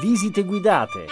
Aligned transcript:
Visite 0.00 0.44
guidate. 0.44 1.04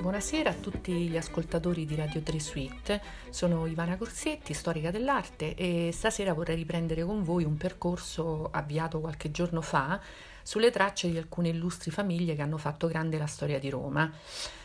Buonasera 0.00 0.50
a 0.50 0.54
tutti 0.54 0.92
gli 0.92 1.16
ascoltatori 1.16 1.84
di 1.84 1.96
Radio 1.96 2.22
3 2.22 2.38
Suite, 2.38 3.02
sono 3.30 3.66
Ivana 3.66 3.96
Corsetti, 3.96 4.54
storica 4.54 4.92
dell'arte 4.92 5.56
e 5.56 5.90
stasera 5.92 6.32
vorrei 6.32 6.54
riprendere 6.54 7.04
con 7.04 7.24
voi 7.24 7.42
un 7.42 7.56
percorso 7.56 8.50
avviato 8.52 9.00
qualche 9.00 9.32
giorno 9.32 9.62
fa 9.62 10.00
sulle 10.44 10.70
tracce 10.70 11.10
di 11.10 11.18
alcune 11.18 11.48
illustri 11.48 11.90
famiglie 11.90 12.36
che 12.36 12.42
hanno 12.42 12.56
fatto 12.56 12.86
grande 12.86 13.18
la 13.18 13.26
storia 13.26 13.58
di 13.58 13.68
Roma. 13.68 14.08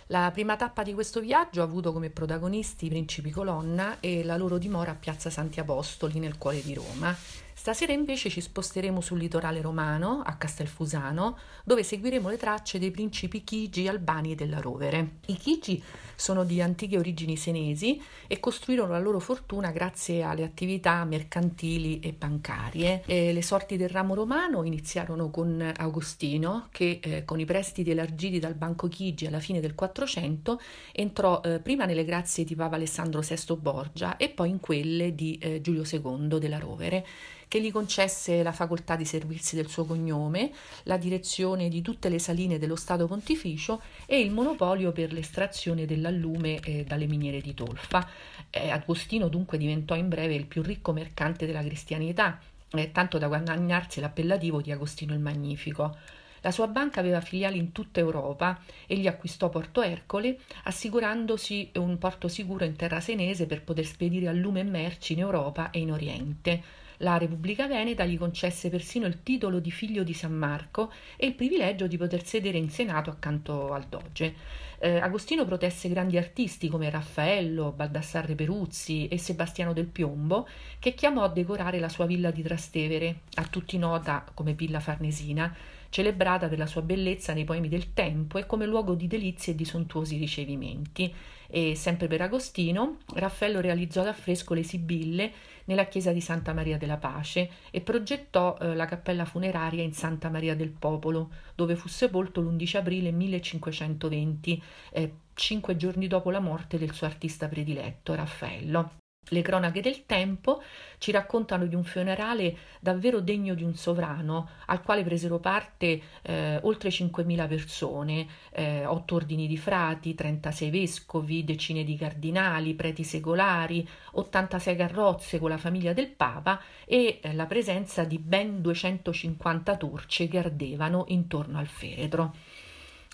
La 0.07 0.29
prima 0.31 0.57
tappa 0.57 0.83
di 0.83 0.93
questo 0.93 1.21
viaggio 1.21 1.61
ha 1.61 1.63
avuto 1.63 1.91
come 1.91 2.11
protagonisti 2.11 2.85
i 2.85 2.89
principi 2.89 3.31
Colonna 3.31 3.99
e 3.99 4.23
la 4.23 4.37
loro 4.37 4.59
dimora 4.59 4.91
a 4.91 4.95
Piazza 4.95 5.29
Santi 5.29 5.59
Apostoli 5.59 6.19
nel 6.19 6.37
cuore 6.37 6.61
di 6.61 6.75
Roma. 6.75 7.15
Stasera 7.61 7.93
invece 7.93 8.31
ci 8.31 8.41
sposteremo 8.41 9.01
sul 9.01 9.19
litorale 9.19 9.61
romano, 9.61 10.23
a 10.25 10.33
Castelfusano, 10.33 11.37
dove 11.63 11.83
seguiremo 11.83 12.27
le 12.27 12.37
tracce 12.37 12.79
dei 12.79 12.89
principi 12.89 13.43
Chigi, 13.43 13.87
Albani 13.87 14.31
e 14.31 14.35
della 14.35 14.59
Rovere. 14.59 15.17
I 15.27 15.35
Chigi 15.35 15.83
sono 16.15 16.43
di 16.43 16.59
antiche 16.59 16.97
origini 16.97 17.37
senesi 17.37 18.01
e 18.25 18.39
costruirono 18.39 18.93
la 18.93 18.99
loro 18.99 19.19
fortuna 19.19 19.69
grazie 19.69 20.23
alle 20.23 20.43
attività 20.43 21.05
mercantili 21.05 21.99
e 21.99 22.13
bancarie. 22.13 23.03
E 23.05 23.31
le 23.31 23.43
sorti 23.43 23.77
del 23.77 23.89
ramo 23.89 24.15
romano 24.15 24.63
iniziarono 24.63 25.29
con 25.29 25.71
Agostino, 25.77 26.67
che 26.71 26.99
eh, 26.99 27.25
con 27.25 27.39
i 27.39 27.45
prestiti 27.45 27.91
elargiti 27.91 28.39
dal 28.39 28.55
Banco 28.55 28.87
Chigi 28.87 29.27
alla 29.27 29.39
fine 29.39 29.59
del 29.59 29.75
400 29.75 30.59
entrò 30.93 31.41
eh, 31.41 31.59
prima 31.59 31.85
nelle 31.85 32.05
grazie 32.05 32.43
di 32.43 32.55
Papa 32.55 32.77
Alessandro 32.77 33.21
VI 33.21 33.55
Borgia 33.55 34.17
e 34.17 34.29
poi 34.29 34.49
in 34.49 34.59
quelle 34.59 35.13
di 35.13 35.37
eh, 35.39 35.61
Giulio 35.61 35.83
II 35.87 36.39
della 36.39 36.57
Rovere 36.57 37.05
che 37.51 37.59
gli 37.61 37.69
concesse 37.69 38.43
la 38.43 38.53
facoltà 38.53 38.95
di 38.95 39.03
servirsi 39.03 39.57
del 39.57 39.67
suo 39.67 39.83
cognome, 39.83 40.51
la 40.83 40.95
direzione 40.95 41.67
di 41.67 41.81
tutte 41.81 42.07
le 42.07 42.17
saline 42.17 42.57
dello 42.57 42.77
Stato 42.77 43.07
Pontificio 43.07 43.81
e 44.05 44.21
il 44.21 44.31
monopolio 44.31 44.93
per 44.93 45.11
l'estrazione 45.11 45.85
dell'allume 45.85 46.61
eh, 46.61 46.85
dalle 46.85 47.07
miniere 47.07 47.41
di 47.41 47.53
Tolfa. 47.53 48.07
Eh, 48.49 48.69
Agostino 48.69 49.27
dunque 49.27 49.57
diventò 49.57 49.95
in 49.95 50.07
breve 50.07 50.33
il 50.33 50.45
più 50.45 50.61
ricco 50.61 50.93
mercante 50.93 51.45
della 51.45 51.61
cristianità, 51.61 52.39
eh, 52.69 52.93
tanto 52.93 53.17
da 53.17 53.27
guadagnarsi 53.27 53.99
l'appellativo 53.99 54.61
di 54.61 54.71
Agostino 54.71 55.13
il 55.13 55.19
Magnifico. 55.19 55.97
La 56.39 56.51
sua 56.51 56.67
banca 56.67 57.01
aveva 57.01 57.19
filiali 57.19 57.57
in 57.57 57.73
tutta 57.73 57.99
Europa 57.99 58.61
e 58.87 58.95
gli 58.95 59.07
acquistò 59.07 59.49
Porto 59.49 59.81
Ercole, 59.81 60.39
assicurandosi 60.63 61.71
un 61.75 61.97
porto 61.97 62.29
sicuro 62.29 62.63
in 62.63 62.77
terra 62.77 63.01
senese 63.01 63.45
per 63.45 63.61
poter 63.61 63.85
spedire 63.85 64.29
allume 64.29 64.61
e 64.61 64.63
merci 64.63 65.11
in 65.11 65.19
Europa 65.19 65.69
e 65.69 65.79
in 65.79 65.91
Oriente. 65.91 66.79
La 67.01 67.17
Repubblica 67.17 67.65
Veneta 67.65 68.05
gli 68.05 68.17
concesse 68.17 68.69
persino 68.69 69.07
il 69.07 69.23
titolo 69.23 69.59
di 69.59 69.71
figlio 69.71 70.03
di 70.03 70.13
San 70.13 70.33
Marco 70.33 70.91
e 71.17 71.25
il 71.25 71.33
privilegio 71.33 71.87
di 71.87 71.97
poter 71.97 72.23
sedere 72.23 72.59
in 72.59 72.69
Senato 72.69 73.09
accanto 73.09 73.73
al 73.73 73.85
Doge. 73.89 74.35
Eh, 74.77 74.99
Agostino 74.99 75.43
protesse 75.43 75.89
grandi 75.89 76.17
artisti 76.17 76.67
come 76.67 76.91
Raffaello, 76.91 77.71
Baldassarre 77.71 78.35
Peruzzi 78.35 79.07
e 79.07 79.17
Sebastiano 79.17 79.73
del 79.73 79.87
Piombo, 79.87 80.47
che 80.77 80.93
chiamò 80.93 81.23
a 81.23 81.29
decorare 81.29 81.79
la 81.79 81.89
sua 81.89 82.05
villa 82.05 82.29
di 82.29 82.43
Trastevere, 82.43 83.21
a 83.33 83.45
tutti 83.45 83.79
nota 83.79 84.23
come 84.35 84.53
Villa 84.53 84.79
Farnesina, 84.79 85.55
celebrata 85.89 86.47
per 86.49 86.59
la 86.59 86.67
sua 86.67 86.83
bellezza 86.83 87.33
nei 87.33 87.45
poemi 87.45 87.67
del 87.67 87.93
tempo 87.93 88.37
e 88.37 88.45
come 88.45 88.67
luogo 88.67 88.93
di 88.93 89.07
delizie 89.07 89.53
e 89.53 89.55
di 89.55 89.65
sontuosi 89.65 90.17
ricevimenti. 90.17 91.11
E 91.47 91.75
sempre 91.75 92.07
per 92.07 92.21
Agostino, 92.21 92.97
Raffaello 93.13 93.59
realizzò 93.59 94.01
ad 94.01 94.07
le 94.53 94.63
Sibille 94.63 95.31
nella 95.71 95.85
chiesa 95.85 96.11
di 96.11 96.19
Santa 96.19 96.53
Maria 96.53 96.77
della 96.77 96.97
Pace 96.97 97.49
e 97.71 97.79
progettò 97.79 98.57
eh, 98.59 98.75
la 98.75 98.85
cappella 98.85 99.23
funeraria 99.23 99.81
in 99.81 99.93
Santa 99.93 100.29
Maria 100.29 100.53
del 100.53 100.69
Popolo, 100.69 101.29
dove 101.55 101.75
fu 101.75 101.87
sepolto 101.87 102.41
l'11 102.41 102.77
aprile 102.77 103.11
1520, 103.11 104.63
eh, 104.91 105.13
cinque 105.33 105.77
giorni 105.77 106.07
dopo 106.07 106.29
la 106.29 106.41
morte 106.41 106.77
del 106.77 106.91
suo 106.91 107.07
artista 107.07 107.47
prediletto, 107.47 108.13
Raffaello. 108.13 109.00
Le 109.33 109.41
cronache 109.41 109.79
del 109.79 110.05
tempo 110.05 110.61
ci 110.97 111.11
raccontano 111.11 111.65
di 111.65 111.73
un 111.73 111.85
funerale 111.85 112.53
davvero 112.81 113.21
degno 113.21 113.53
di 113.53 113.63
un 113.63 113.73
sovrano, 113.75 114.49
al 114.65 114.81
quale 114.81 115.03
presero 115.03 115.39
parte 115.39 116.01
eh, 116.23 116.59
oltre 116.63 116.89
5.000 116.89 117.47
persone, 117.47 118.27
eh, 118.51 118.85
8 118.85 119.15
ordini 119.15 119.47
di 119.47 119.55
frati, 119.55 120.15
36 120.15 120.69
vescovi, 120.69 121.45
decine 121.45 121.85
di 121.85 121.95
cardinali, 121.95 122.73
preti 122.73 123.05
secolari, 123.05 123.87
86 124.11 124.75
carrozze 124.75 125.39
con 125.39 125.49
la 125.49 125.57
famiglia 125.57 125.93
del 125.93 126.09
Papa 126.09 126.59
e 126.83 127.19
eh, 127.21 127.33
la 127.33 127.45
presenza 127.45 128.03
di 128.03 128.19
ben 128.19 128.61
250 128.61 129.77
torce 129.77 130.27
che 130.27 130.39
ardevano 130.39 131.05
intorno 131.07 131.57
al 131.57 131.67
feretro. 131.67 132.33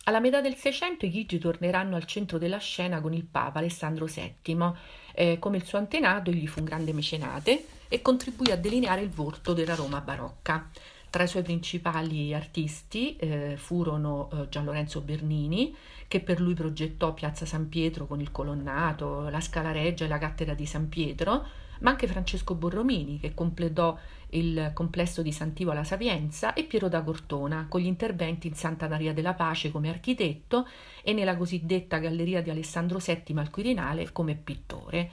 Alla 0.08 0.22
metà 0.22 0.40
del 0.40 0.56
Seicento 0.56 1.06
i 1.06 1.10
Chigi 1.10 1.38
torneranno 1.38 1.98
al 1.98 2.06
centro 2.06 2.38
della 2.38 2.60
scena 2.60 3.02
con 3.02 3.14
il 3.14 3.26
Papa 3.26 3.60
Alessandro 3.60 4.06
VII. 4.06 4.72
Eh, 5.20 5.40
come 5.40 5.58
il 5.58 5.66
suo 5.66 5.80
antenato, 5.80 6.30
egli 6.30 6.46
fu 6.46 6.60
un 6.60 6.66
grande 6.66 6.94
mecenate 6.94 7.66
e 7.88 8.04
contribuì 8.04 8.52
a 8.52 8.56
delineare 8.56 9.02
il 9.02 9.10
volto 9.10 9.54
della 9.54 9.74
Roma 9.74 10.00
barocca. 10.00 10.70
Tra 11.10 11.24
i 11.24 11.28
suoi 11.28 11.42
principali 11.42 12.36
artisti 12.36 13.16
eh, 13.16 13.56
furono 13.58 14.30
eh, 14.32 14.50
Gian 14.50 14.66
Lorenzo 14.66 15.02
Bernini, 15.02 15.76
che 16.08 16.20
per 16.20 16.40
lui 16.40 16.54
progettò 16.54 17.16
Piazza 17.16 17.48
San 17.48 17.68
Pietro 17.68 18.06
con 18.06 18.22
il 18.22 18.32
colonnato, 18.32 19.28
la 19.30 19.42
Scala 19.42 19.72
Reggia 19.72 20.06
e 20.06 20.08
la 20.08 20.20
cattedra 20.20 20.54
di 20.54 20.68
San 20.68 20.88
Pietro, 20.88 21.44
ma 21.82 21.92
anche 21.92 22.08
Francesco 22.08 22.56
Borromini, 22.56 23.20
che 23.20 23.34
completò 23.34 23.98
il 24.32 24.72
complesso 24.74 25.22
di 25.22 25.32
Sant'Ivo 25.32 25.72
alla 25.72 25.84
Sapienza, 25.84 26.54
e 26.54 26.64
Piero 26.64 26.90
da 26.90 27.02
Cortona, 27.02 27.68
con 27.70 27.82
gli 27.82 27.86
interventi 27.86 28.48
in 28.48 28.56
Santa 28.56 28.88
Maria 28.88 29.14
della 29.14 29.34
Pace 29.34 29.72
come 29.72 29.90
architetto 29.90 30.68
e 31.04 31.14
nella 31.14 31.38
cosiddetta 31.38 31.98
Galleria 31.98 32.42
di 32.42 32.50
Alessandro 32.50 33.00
VII 33.04 33.38
al 33.38 33.50
Quirinale 33.50 34.12
come 34.12 34.36
pittore. 34.36 35.12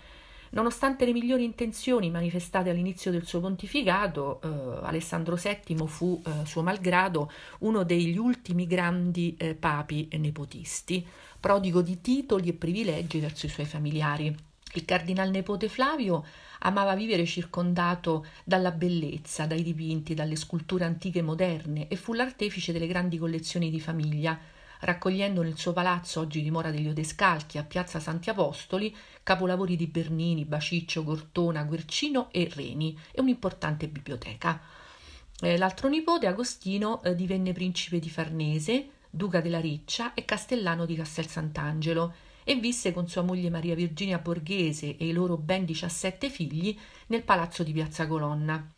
Nonostante 0.54 1.04
le 1.04 1.12
migliori 1.12 1.42
intenzioni 1.42 2.10
manifestate 2.10 2.70
all'inizio 2.70 3.10
del 3.10 3.26
suo 3.26 3.40
pontificato, 3.40 4.40
eh, 4.40 4.86
Alessandro 4.86 5.36
VII 5.36 5.88
fu, 5.88 6.22
eh, 6.24 6.46
suo 6.46 6.62
malgrado, 6.62 7.30
uno 7.60 7.82
degli 7.82 8.16
ultimi 8.16 8.68
grandi 8.68 9.34
eh, 9.36 9.56
papi 9.56 10.08
nepotisti, 10.12 11.04
prodigo 11.40 11.82
di 11.82 12.00
titoli 12.00 12.50
e 12.50 12.54
privilegi 12.54 13.18
verso 13.18 13.46
i 13.46 13.48
suoi 13.48 13.66
familiari. 13.66 14.53
Il 14.76 14.84
cardinal 14.84 15.30
nepote 15.30 15.68
Flavio 15.68 16.24
amava 16.60 16.96
vivere 16.96 17.24
circondato 17.26 18.26
dalla 18.42 18.72
bellezza, 18.72 19.46
dai 19.46 19.62
dipinti, 19.62 20.14
dalle 20.14 20.34
sculture 20.34 20.84
antiche 20.84 21.20
e 21.20 21.22
moderne 21.22 21.86
e 21.86 21.94
fu 21.94 22.12
l'artefice 22.12 22.72
delle 22.72 22.88
grandi 22.88 23.16
collezioni 23.16 23.70
di 23.70 23.78
famiglia, 23.78 24.36
raccogliendo 24.80 25.42
nel 25.42 25.56
suo 25.56 25.72
palazzo, 25.72 26.18
oggi 26.18 26.42
dimora 26.42 26.72
degli 26.72 26.88
Odescalchi, 26.88 27.56
a 27.56 27.62
Piazza 27.62 28.00
Santi 28.00 28.30
Apostoli, 28.30 28.94
capolavori 29.22 29.76
di 29.76 29.86
Bernini, 29.86 30.44
Baciccio, 30.44 31.04
Gortona, 31.04 31.62
Guercino 31.62 32.32
e 32.32 32.50
Reni 32.52 32.98
e 33.12 33.20
un'importante 33.20 33.86
biblioteca. 33.86 34.60
Eh, 35.40 35.56
l'altro 35.56 35.88
nipote, 35.88 36.26
Agostino, 36.26 37.00
eh, 37.04 37.14
divenne 37.14 37.52
principe 37.52 38.00
di 38.00 38.10
Farnese, 38.10 38.88
duca 39.08 39.40
della 39.40 39.60
Riccia 39.60 40.14
e 40.14 40.24
castellano 40.24 40.84
di 40.84 40.96
Castel 40.96 41.28
Sant'Angelo 41.28 42.32
e 42.44 42.54
visse 42.56 42.92
con 42.92 43.08
sua 43.08 43.22
moglie 43.22 43.50
Maria 43.50 43.74
Virginia 43.74 44.18
Borghese 44.18 44.96
e 44.96 45.08
i 45.08 45.12
loro 45.12 45.36
ben 45.36 45.64
17 45.64 46.28
figli 46.28 46.78
nel 47.06 47.22
palazzo 47.22 47.62
di 47.62 47.72
Piazza 47.72 48.06
Colonna. 48.06 48.72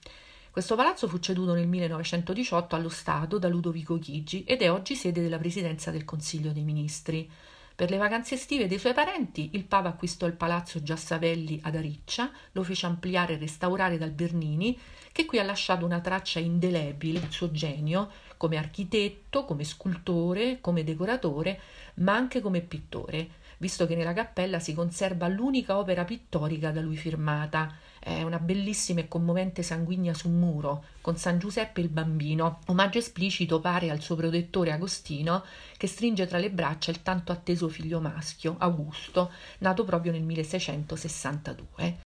Questo 0.50 0.76
palazzo 0.76 1.06
fu 1.08 1.18
ceduto 1.18 1.52
nel 1.52 1.66
1918 1.66 2.76
allo 2.76 2.88
Stato 2.88 3.38
da 3.38 3.48
Ludovico 3.48 3.98
Chigi 3.98 4.44
ed 4.44 4.62
è 4.62 4.70
oggi 4.70 4.94
sede 4.94 5.20
della 5.20 5.36
presidenza 5.36 5.90
del 5.90 6.04
Consiglio 6.04 6.52
dei 6.52 6.62
Ministri. 6.62 7.28
Per 7.74 7.90
le 7.90 7.98
vacanze 7.98 8.36
estive 8.36 8.66
dei 8.66 8.78
suoi 8.78 8.94
parenti, 8.94 9.50
il 9.52 9.64
Papa 9.64 9.88
acquistò 9.88 10.26
il 10.26 10.32
palazzo 10.32 10.82
Giassavelli 10.82 11.60
ad 11.62 11.74
Ariccia, 11.74 12.30
lo 12.52 12.62
fece 12.62 12.86
ampliare 12.86 13.34
e 13.34 13.38
restaurare 13.38 13.98
dal 13.98 14.12
Bernini, 14.12 14.78
che 15.12 15.26
qui 15.26 15.38
ha 15.38 15.42
lasciato 15.42 15.84
una 15.84 16.00
traccia 16.00 16.38
indelebile 16.38 17.20
del 17.20 17.30
suo 17.30 17.50
genio 17.50 18.10
come 18.38 18.56
architetto, 18.56 19.44
come 19.44 19.64
scultore, 19.64 20.58
come 20.62 20.84
decoratore, 20.84 21.60
ma 21.96 22.14
anche 22.14 22.40
come 22.40 22.62
pittore 22.62 23.44
visto 23.58 23.86
che 23.86 23.94
nella 23.94 24.12
cappella 24.12 24.58
si 24.60 24.74
conserva 24.74 25.28
l'unica 25.28 25.78
opera 25.78 26.04
pittorica 26.04 26.70
da 26.70 26.80
lui 26.80 26.96
firmata. 26.96 27.74
È 27.98 28.22
una 28.22 28.38
bellissima 28.38 29.00
e 29.00 29.08
commovente 29.08 29.62
sanguigna 29.62 30.14
su 30.14 30.28
un 30.28 30.38
muro, 30.38 30.84
con 31.00 31.16
San 31.16 31.38
Giuseppe 31.38 31.80
il 31.80 31.88
bambino, 31.88 32.60
omaggio 32.66 32.98
esplicito 32.98 33.60
pare 33.60 33.90
al 33.90 34.00
suo 34.00 34.14
protettore 34.14 34.70
Agostino, 34.72 35.44
che 35.76 35.86
stringe 35.86 36.26
tra 36.26 36.38
le 36.38 36.50
braccia 36.50 36.90
il 36.90 37.02
tanto 37.02 37.32
atteso 37.32 37.68
figlio 37.68 38.00
maschio, 38.00 38.56
Augusto, 38.58 39.32
nato 39.58 39.84
proprio 39.84 40.12
nel 40.12 40.22
1662. 40.22 42.04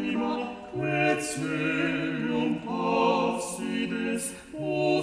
anima, 0.00 0.50
o 4.52 5.02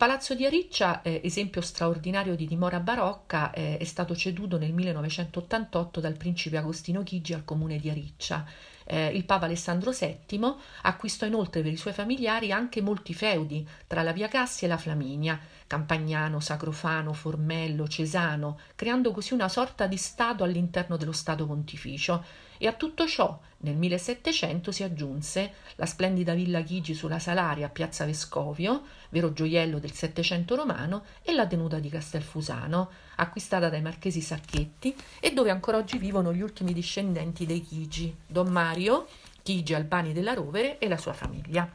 palazzo 0.00 0.34
di 0.34 0.46
Ariccia, 0.46 1.02
eh, 1.02 1.20
esempio 1.24 1.60
straordinario 1.60 2.34
di 2.34 2.46
dimora 2.46 2.80
barocca, 2.80 3.50
eh, 3.50 3.76
è 3.76 3.84
stato 3.84 4.16
ceduto 4.16 4.56
nel 4.56 4.72
1988 4.72 6.00
dal 6.00 6.16
principe 6.16 6.56
Agostino 6.56 7.02
Chigi 7.02 7.34
al 7.34 7.44
comune 7.44 7.76
di 7.76 7.90
Ariccia. 7.90 8.46
Eh, 8.84 9.08
il 9.08 9.26
Papa 9.26 9.44
Alessandro 9.44 9.90
VII 9.90 10.54
acquistò 10.84 11.26
inoltre 11.26 11.60
per 11.60 11.70
i 11.70 11.76
suoi 11.76 11.92
familiari 11.92 12.50
anche 12.50 12.80
molti 12.80 13.12
feudi 13.12 13.68
tra 13.86 14.02
la 14.02 14.12
Via 14.12 14.28
Cassia 14.28 14.66
e 14.66 14.70
la 14.70 14.78
Flaminia, 14.78 15.38
Campagnano, 15.66 16.40
Sacrofano, 16.40 17.12
Formello, 17.12 17.86
Cesano, 17.86 18.58
creando 18.76 19.12
così 19.12 19.34
una 19.34 19.50
sorta 19.50 19.86
di 19.86 19.98
Stato 19.98 20.44
all'interno 20.44 20.96
dello 20.96 21.12
Stato 21.12 21.44
Pontificio 21.44 22.24
e 22.62 22.66
a 22.66 22.74
tutto 22.74 23.06
ciò 23.06 23.40
nel 23.62 23.76
1700 23.76 24.70
si 24.70 24.82
aggiunse 24.82 25.52
la 25.76 25.86
splendida 25.86 26.34
villa 26.34 26.60
Chigi 26.60 26.92
sulla 26.92 27.18
Salaria 27.18 27.66
a 27.66 27.70
Piazza 27.70 28.04
Vescovio, 28.04 28.82
vero 29.08 29.32
gioiello 29.32 29.78
del 29.78 29.92
Settecento 29.92 30.56
romano, 30.56 31.04
e 31.22 31.32
la 31.32 31.46
tenuta 31.46 31.78
di 31.78 31.88
Castelfusano, 31.88 32.90
acquistata 33.16 33.70
dai 33.70 33.80
marchesi 33.80 34.20
Sacchetti 34.20 34.94
e 35.20 35.32
dove 35.32 35.48
ancora 35.48 35.78
oggi 35.78 35.96
vivono 35.96 36.34
gli 36.34 36.42
ultimi 36.42 36.74
discendenti 36.74 37.46
dei 37.46 37.62
Chigi, 37.62 38.14
Don 38.26 38.48
Mario, 38.48 39.06
Chigi 39.42 39.72
Albani 39.72 40.12
della 40.12 40.34
Rovere 40.34 40.78
e 40.78 40.86
la 40.86 40.98
sua 40.98 41.14
famiglia. 41.14 41.70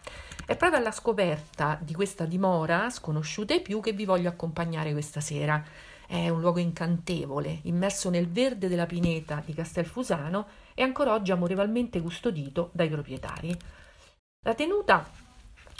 È 0.45 0.55
proprio 0.55 0.79
alla 0.79 0.91
scoperta 0.91 1.79
di 1.81 1.95
questa 1.95 2.25
dimora, 2.25 2.91
sconosciuta 2.91 3.55
ai 3.55 3.61
più, 3.61 3.79
che 3.79 3.93
vi 3.93 4.05
voglio 4.05 4.29
accompagnare 4.29 4.91
questa 4.91 5.19
sera. 5.19 5.63
È 6.07 6.29
un 6.29 6.39
luogo 6.39 6.59
incantevole, 6.59 7.59
immerso 7.63 8.09
nel 8.09 8.27
verde 8.27 8.67
della 8.67 8.85
pineta 8.85 9.41
di 9.45 9.53
Castelfusano 9.53 10.47
e 10.73 10.83
ancora 10.83 11.13
oggi 11.13 11.31
amorevolmente 11.31 12.01
custodito 12.01 12.69
dai 12.73 12.89
proprietari. 12.89 13.57
La 14.41 14.53
tenuta 14.53 15.23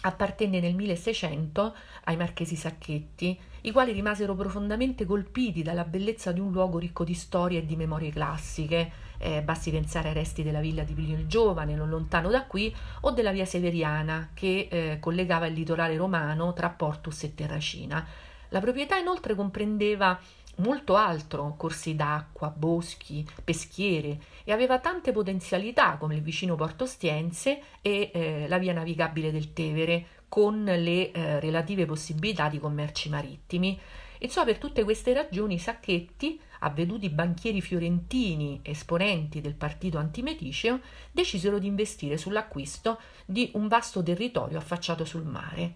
appartenne 0.01 0.60
nel 0.60 0.75
1600 0.75 1.75
ai 2.06 2.16
marchesi 2.16 2.56
Sacchetti, 2.56 3.39
i 3.62 3.72
quali 3.72 3.92
rimasero 3.92 4.36
profondamente 4.36 5.06
colpiti 5.06 5.63
dalla 5.63 5.83
bellezza 5.83 6.31
di 6.31 6.39
un 6.39 6.51
luogo 6.51 6.77
ricco 6.77 7.04
di 7.04 7.13
storie 7.13 7.60
e 7.60 7.66
di 7.66 7.75
memorie 7.75 8.12
classiche. 8.12 9.04
Eh, 9.18 9.42
basti 9.42 9.72
pensare 9.72 10.10
ai 10.10 10.13
resti 10.13 10.44
della 10.44 10.60
villa 10.60 10.83
di 10.83 10.94
Plinio 10.94 11.18
il 11.18 11.27
Giovane, 11.27 11.74
non 11.74 11.89
lontano 11.89 12.30
da 12.30 12.45
qui, 12.45 12.74
o 13.01 13.12
della 13.12 13.31
via 13.31 13.45
Severiana, 13.45 14.31
che 14.33 14.68
eh, 14.69 14.98
collegava 15.00 15.48
il 15.48 15.54
litorale 15.54 15.95
romano 15.95 16.54
tra 16.54 16.69
Portus 16.69 17.24
e 17.24 17.33
Terracina. 17.33 18.06
La 18.50 18.60
proprietà 18.60 18.98
inoltre 18.98 19.36
comprendeva 19.36 20.20
molto 20.58 20.96
altro, 20.96 21.56
corsi 21.58 21.96
d'acqua, 21.96 22.50
boschi, 22.50 23.28
peschiere 23.44 24.20
e 24.44 24.52
aveva 24.52 24.80
tante 24.80 25.12
potenzialità 25.12 25.98
come 25.98 26.16
il 26.16 26.22
vicino 26.22 26.56
Porto 26.56 26.86
Ostiense 26.86 27.62
e 27.82 28.12
eh, 28.14 28.46
la 28.48 28.58
via 28.58 28.74
navigabile 28.74 29.32
del 29.32 29.54
Tevere 29.54 30.08
con 30.30 30.64
le 30.64 31.12
eh, 31.12 31.40
relative 31.40 31.86
possibilità 31.86 32.50
di 32.50 32.60
commerci 32.60 33.10
marittimi. 33.10 33.80
Insomma, 34.20 34.46
per 34.46 34.58
tutte 34.58 34.84
queste 34.84 35.14
ragioni 35.14 35.60
Sacchetti, 35.60 36.40
avveduti 36.60 37.10
banchieri 37.10 37.62
fiorentini, 37.62 38.60
esponenti 38.64 39.42
del 39.42 39.56
partito 39.56 39.98
antimeticeo, 39.98 40.80
decisero 41.12 41.60
di 41.60 41.68
investire 41.68 42.18
sull'acquisto 42.18 43.00
di 43.26 43.52
un 43.54 43.68
vasto 43.68 44.02
territorio 44.02 44.58
affacciato 44.58 45.06
sul 45.06 45.26
mare. 45.26 45.76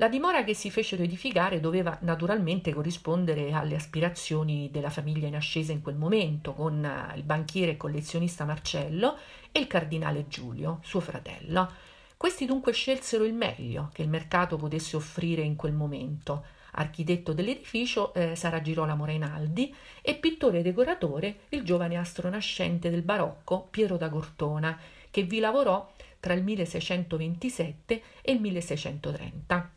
La 0.00 0.08
dimora 0.08 0.44
che 0.44 0.54
si 0.54 0.70
fecero 0.70 1.02
edificare 1.02 1.60
doveva 1.60 1.98
naturalmente 2.00 2.72
corrispondere 2.72 3.52
alle 3.52 3.74
aspirazioni 3.74 4.70
della 4.72 4.88
famiglia 4.88 5.26
in 5.26 5.36
ascesa 5.36 5.72
in 5.72 5.82
quel 5.82 5.96
momento, 5.96 6.54
con 6.54 6.82
eh, 6.82 7.18
il 7.18 7.22
banchiere 7.22 7.72
e 7.72 7.76
collezionista 7.76 8.46
Marcello 8.46 9.18
e 9.52 9.60
il 9.60 9.66
cardinale 9.66 10.26
Giulio, 10.26 10.78
suo 10.82 11.00
fratello. 11.00 11.70
Questi 12.16 12.46
dunque 12.46 12.72
scelsero 12.72 13.24
il 13.24 13.34
meglio 13.34 13.90
che 13.92 14.00
il 14.00 14.08
mercato 14.08 14.56
potesse 14.56 14.96
offrire 14.96 15.42
in 15.42 15.54
quel 15.54 15.74
momento. 15.74 16.44
Architetto 16.72 17.34
dell'edificio 17.34 18.14
eh, 18.14 18.34
sarà 18.36 18.62
Girolamo 18.62 19.04
Reinaldi 19.04 19.74
e 20.00 20.14
pittore 20.14 20.60
e 20.60 20.62
decoratore 20.62 21.40
il 21.50 21.62
giovane 21.62 21.98
astro 21.98 22.30
nascente 22.30 22.88
del 22.88 23.02
barocco 23.02 23.66
Piero 23.68 23.98
da 23.98 24.08
Cortona, 24.08 24.78
che 25.10 25.24
vi 25.24 25.40
lavorò 25.40 25.92
tra 26.18 26.32
il 26.32 26.42
1627 26.42 28.02
e 28.22 28.32
il 28.32 28.40
1630. 28.40 29.72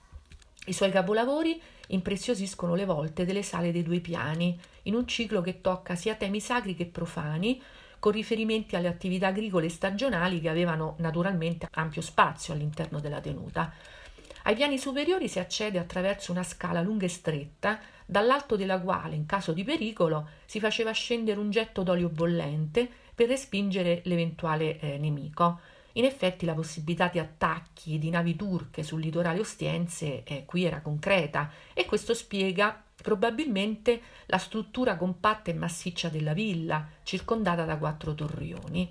I 0.66 0.74
suoi 0.74 0.92
capolavori 0.92 1.62
impreziosiscono 1.88 2.76
le 2.76 2.86
volte 2.86 3.26
delle 3.26 3.44
sale 3.44 3.72
dei 3.72 3.84
due 3.84 4.00
piani, 4.00 4.58
in 4.84 4.96
un 4.96 5.06
ciclo 5.06 5.42
che 5.42 5.60
tocca 5.60 5.96
sia 5.96 6.16
temi 6.16 6.40
sacri 6.40 6.74
che 6.74 6.86
profani, 6.86 7.62
con 8.00 8.14
riferimenti 8.14 8.76
alle 8.76 8.88
attività 8.88 9.28
agricole 9.28 9.70
stagionali 9.70 10.40
che 10.40 10.50
avevano 10.50 10.96
naturalmente 11.00 11.68
ampio 11.72 12.02
spazio 12.02 12.54
all'interno 12.54 13.00
della 13.00 13.20
tenuta. 13.20 13.74
Ai 14.44 14.56
piani 14.56 14.78
superiori 14.78 15.28
si 15.30 15.40
accede 15.40 15.80
attraverso 15.80 16.32
una 16.32 16.44
scala 16.44 16.82
lunga 16.82 17.06
e 17.06 17.10
stretta, 17.10 17.80
dall'alto 18.06 18.56
della 18.56 18.80
quale, 18.80 19.16
in 19.16 19.26
caso 19.26 19.54
di 19.54 19.64
pericolo, 19.64 20.30
si 20.46 20.60
faceva 20.60 20.92
scendere 20.92 21.40
un 21.40 21.50
getto 21.50 21.84
d'olio 21.84 22.10
bollente 22.10 22.90
per 23.16 23.28
respingere 23.28 24.02
l'eventuale 24.06 24.80
eh, 24.80 24.98
nemico. 24.98 25.60
In 25.94 26.06
effetti 26.06 26.46
la 26.46 26.54
possibilità 26.54 27.08
di 27.08 27.20
attacchi 27.20 28.00
di 28.00 28.10
navi 28.10 28.36
turche 28.36 28.82
sul 28.82 29.00
litorale 29.00 29.40
ostiense 29.40 30.24
eh, 30.24 30.44
qui 30.46 30.64
era 30.64 30.82
concreta 30.82 31.52
e 31.74 31.86
questo 31.86 32.14
spiega 32.14 32.84
probabilmente 32.96 34.02
la 34.28 34.38
struttura 34.38 34.96
compatta 34.96 35.52
e 35.52 35.54
massiccia 35.54 36.10
della 36.10 36.34
villa, 36.34 36.88
circondata 37.04 37.66
da 37.66 37.78
quattro 37.78 38.16
torrioni. 38.16 38.90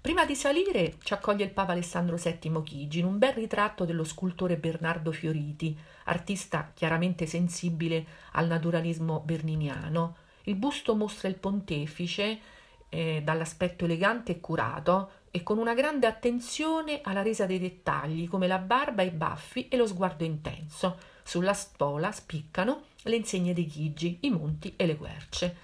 Prima 0.00 0.24
di 0.24 0.34
salire 0.34 0.94
ci 1.02 1.12
accoglie 1.12 1.44
il 1.44 1.50
Papa 1.50 1.72
Alessandro 1.72 2.16
VII 2.16 2.62
Chigi 2.62 3.00
in 3.00 3.04
un 3.04 3.18
bel 3.18 3.34
ritratto 3.34 3.84
dello 3.84 4.04
scultore 4.04 4.56
Bernardo 4.56 5.12
Fioriti, 5.12 5.76
artista 6.04 6.70
chiaramente 6.72 7.26
sensibile 7.26 8.06
al 8.32 8.46
naturalismo 8.46 9.20
berniniano. 9.20 10.16
Il 10.44 10.54
busto 10.54 10.96
mostra 10.96 11.28
il 11.28 11.34
pontefice 11.34 12.38
eh, 12.88 13.20
dall'aspetto 13.22 13.84
elegante 13.84 14.32
e 14.32 14.40
curato, 14.40 15.10
e 15.30 15.42
con 15.42 15.58
una 15.58 15.74
grande 15.74 16.06
attenzione 16.06 17.00
alla 17.02 17.22
resa 17.22 17.46
dei 17.46 17.58
dettagli, 17.58 18.28
come 18.28 18.46
la 18.46 18.58
barba 18.58 19.02
i 19.02 19.10
baffi 19.10 19.68
e 19.68 19.76
lo 19.76 19.86
sguardo 19.86 20.24
intenso. 20.24 20.98
Sulla 21.22 21.52
stola 21.52 22.10
spiccano 22.10 22.82
le 23.02 23.16
insegne 23.16 23.52
dei 23.52 23.66
chigi, 23.66 24.18
i 24.22 24.30
monti 24.30 24.74
e 24.76 24.86
le 24.86 24.96
querce. 24.96 25.56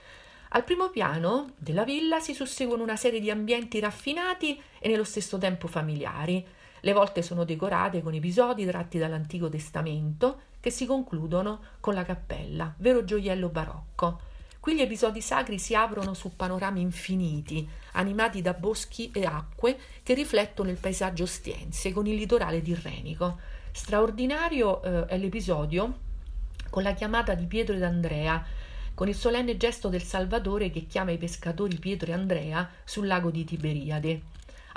Al 0.50 0.64
primo 0.64 0.90
piano 0.90 1.52
della 1.56 1.84
villa 1.84 2.20
si 2.20 2.32
susseguono 2.32 2.82
una 2.82 2.96
serie 2.96 3.20
di 3.20 3.30
ambienti 3.30 3.80
raffinati 3.80 4.60
e 4.78 4.88
nello 4.88 5.04
stesso 5.04 5.38
tempo 5.38 5.66
familiari. 5.66 6.46
Le 6.80 6.92
volte 6.92 7.20
sono 7.22 7.44
decorate 7.44 8.00
con 8.00 8.14
episodi 8.14 8.64
tratti 8.64 8.98
dall'Antico 8.98 9.48
Testamento 9.48 10.42
che 10.60 10.70
si 10.70 10.86
concludono 10.86 11.60
con 11.80 11.94
la 11.94 12.04
cappella, 12.04 12.72
vero 12.78 13.04
gioiello 13.04 13.48
barocco. 13.48 14.34
Qui 14.66 14.74
gli 14.74 14.80
episodi 14.80 15.20
sacri 15.20 15.60
si 15.60 15.76
aprono 15.76 16.12
su 16.12 16.34
panorami 16.34 16.80
infiniti, 16.80 17.68
animati 17.92 18.42
da 18.42 18.52
boschi 18.52 19.12
e 19.14 19.24
acque 19.24 19.78
che 20.02 20.12
riflettono 20.12 20.70
il 20.70 20.76
paesaggio 20.76 21.22
ostiense 21.22 21.92
con 21.92 22.04
il 22.08 22.16
litorale 22.16 22.60
tirrenico. 22.60 23.38
Straordinario 23.70 24.82
eh, 24.82 25.06
è 25.06 25.18
l'episodio 25.18 25.98
con 26.68 26.82
la 26.82 26.94
chiamata 26.94 27.34
di 27.34 27.46
Pietro 27.46 27.76
ed 27.76 27.84
Andrea, 27.84 28.44
con 28.92 29.06
il 29.06 29.14
solenne 29.14 29.56
gesto 29.56 29.88
del 29.88 30.02
Salvatore 30.02 30.70
che 30.70 30.86
chiama 30.86 31.12
i 31.12 31.18
pescatori 31.18 31.76
Pietro 31.76 32.10
e 32.10 32.14
Andrea 32.14 32.68
sul 32.82 33.06
lago 33.06 33.30
di 33.30 33.44
Tiberiade 33.44 34.22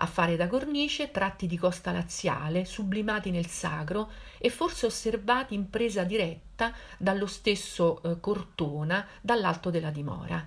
a 0.01 0.05
fare 0.05 0.35
da 0.35 0.47
cornice 0.47 1.11
tratti 1.11 1.45
di 1.45 1.57
costa 1.57 1.91
laziale, 1.91 2.65
sublimati 2.65 3.31
nel 3.31 3.47
sacro 3.47 4.09
e 4.37 4.49
forse 4.49 4.85
osservati 4.85 5.53
in 5.53 5.69
presa 5.69 6.03
diretta 6.03 6.73
dallo 6.97 7.27
stesso 7.27 8.01
eh, 8.01 8.19
Cortona 8.19 9.05
dall'alto 9.21 9.69
della 9.69 9.91
dimora. 9.91 10.45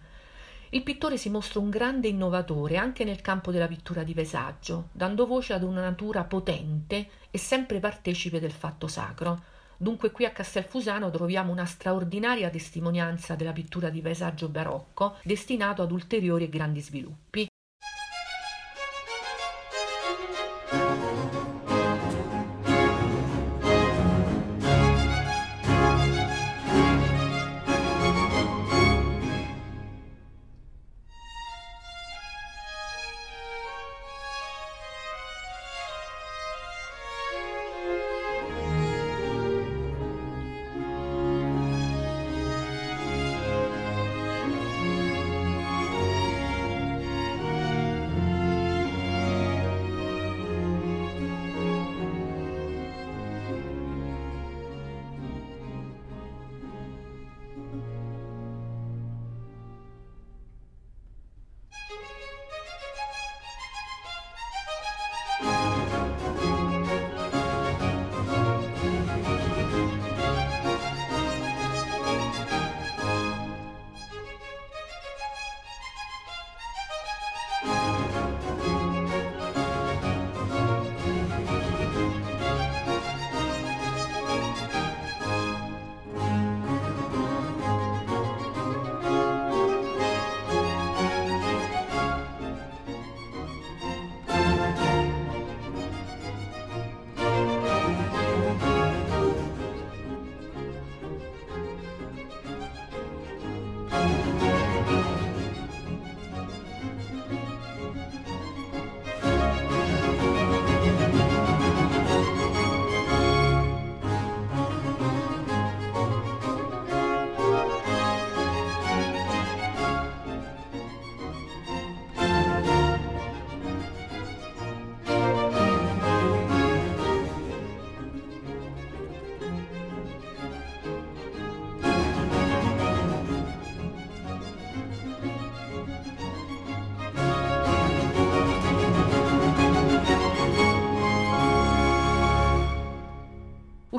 Il 0.70 0.82
pittore 0.82 1.18
si 1.18 1.28
mostra 1.28 1.60
un 1.60 1.68
grande 1.68 2.08
innovatore 2.08 2.78
anche 2.78 3.04
nel 3.04 3.20
campo 3.20 3.50
della 3.50 3.66
pittura 3.66 4.02
di 4.04 4.14
paesaggio, 4.14 4.88
dando 4.92 5.26
voce 5.26 5.52
ad 5.52 5.62
una 5.62 5.82
natura 5.82 6.24
potente 6.24 7.08
e 7.30 7.36
sempre 7.36 7.78
partecipe 7.78 8.40
del 8.40 8.52
fatto 8.52 8.88
sacro. 8.88 9.42
Dunque 9.76 10.12
qui 10.12 10.24
a 10.24 10.30
Castelfusano 10.30 11.10
troviamo 11.10 11.52
una 11.52 11.66
straordinaria 11.66 12.48
testimonianza 12.48 13.34
della 13.34 13.52
pittura 13.52 13.90
di 13.90 14.00
paesaggio 14.00 14.48
barocco 14.48 15.18
destinato 15.24 15.82
ad 15.82 15.92
ulteriori 15.92 16.44
e 16.44 16.48
grandi 16.48 16.80
sviluppi. 16.80 17.51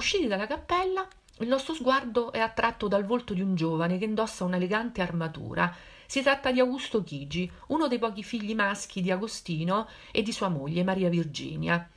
Usciti 0.03 0.27
dalla 0.27 0.47
cappella, 0.47 1.07
il 1.39 1.47
nostro 1.47 1.73
sguardo 1.73 2.33
è 2.33 2.39
attratto 2.39 2.89
dal 2.89 3.05
volto 3.05 3.33
di 3.33 3.39
un 3.39 3.55
giovane 3.55 3.97
che 3.97 4.03
indossa 4.03 4.43
un'elegante 4.43 5.01
armatura. 5.01 5.73
Si 6.05 6.21
tratta 6.21 6.51
di 6.51 6.59
Augusto 6.59 7.05
Chigi, 7.05 7.49
uno 7.67 7.87
dei 7.87 7.99
pochi 7.99 8.21
figli 8.21 8.53
maschi 8.53 9.01
di 9.01 9.11
Agostino 9.11 9.87
e 10.11 10.21
di 10.21 10.33
sua 10.33 10.49
moglie 10.49 10.83
Maria 10.83 11.07
Virginia. 11.07 11.89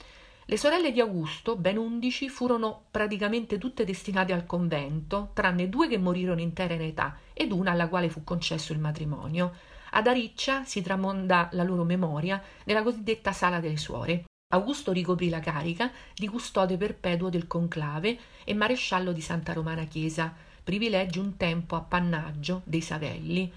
Le 0.45 0.57
sorelle 0.57 0.93
di 0.93 1.01
Augusto, 1.01 1.57
ben 1.57 1.79
undici, 1.79 2.29
furono 2.29 2.85
praticamente 2.93 3.59
tutte 3.59 3.85
destinate 3.85 4.33
al 4.33 4.47
convento, 4.47 5.31
tranne 5.33 5.69
due 5.69 5.89
che 5.89 5.99
morirono 5.99 6.41
in 6.41 6.53
tenera 6.53 6.85
età 6.85 7.19
ed 7.33 7.51
una 7.51 7.73
alla 7.73 7.89
quale 7.89 8.09
fu 8.09 8.23
concesso 8.23 8.73
il 8.73 8.79
matrimonio. 8.79 9.53
Ad 9.91 10.07
Ariccia 10.07 10.63
si 10.63 10.81
tramonda 10.81 11.49
la 11.55 11.65
loro 11.65 11.83
memoria 11.83 12.41
nella 12.67 12.85
cosiddetta 12.85 13.33
Sala 13.33 13.59
delle 13.59 13.77
Suore. 13.77 14.26
Augusto 14.51 14.93
ricoprì 14.93 15.29
la 15.29 15.41
carica 15.41 15.91
di 16.15 16.29
custode 16.29 16.77
perpetuo 16.77 17.29
del 17.31 17.49
conclave 17.49 18.17
e 18.45 18.55
maresciallo 18.55 19.11
di 19.11 19.21
Santa 19.21 19.53
Romana 19.53 19.87
Chiesa, 19.87 20.33
privilegi 20.63 21.19
un 21.19 21.37
tempo 21.37 21.75
appannaggio 21.75 22.63
dei 22.65 22.81
Savelli. 22.81 23.53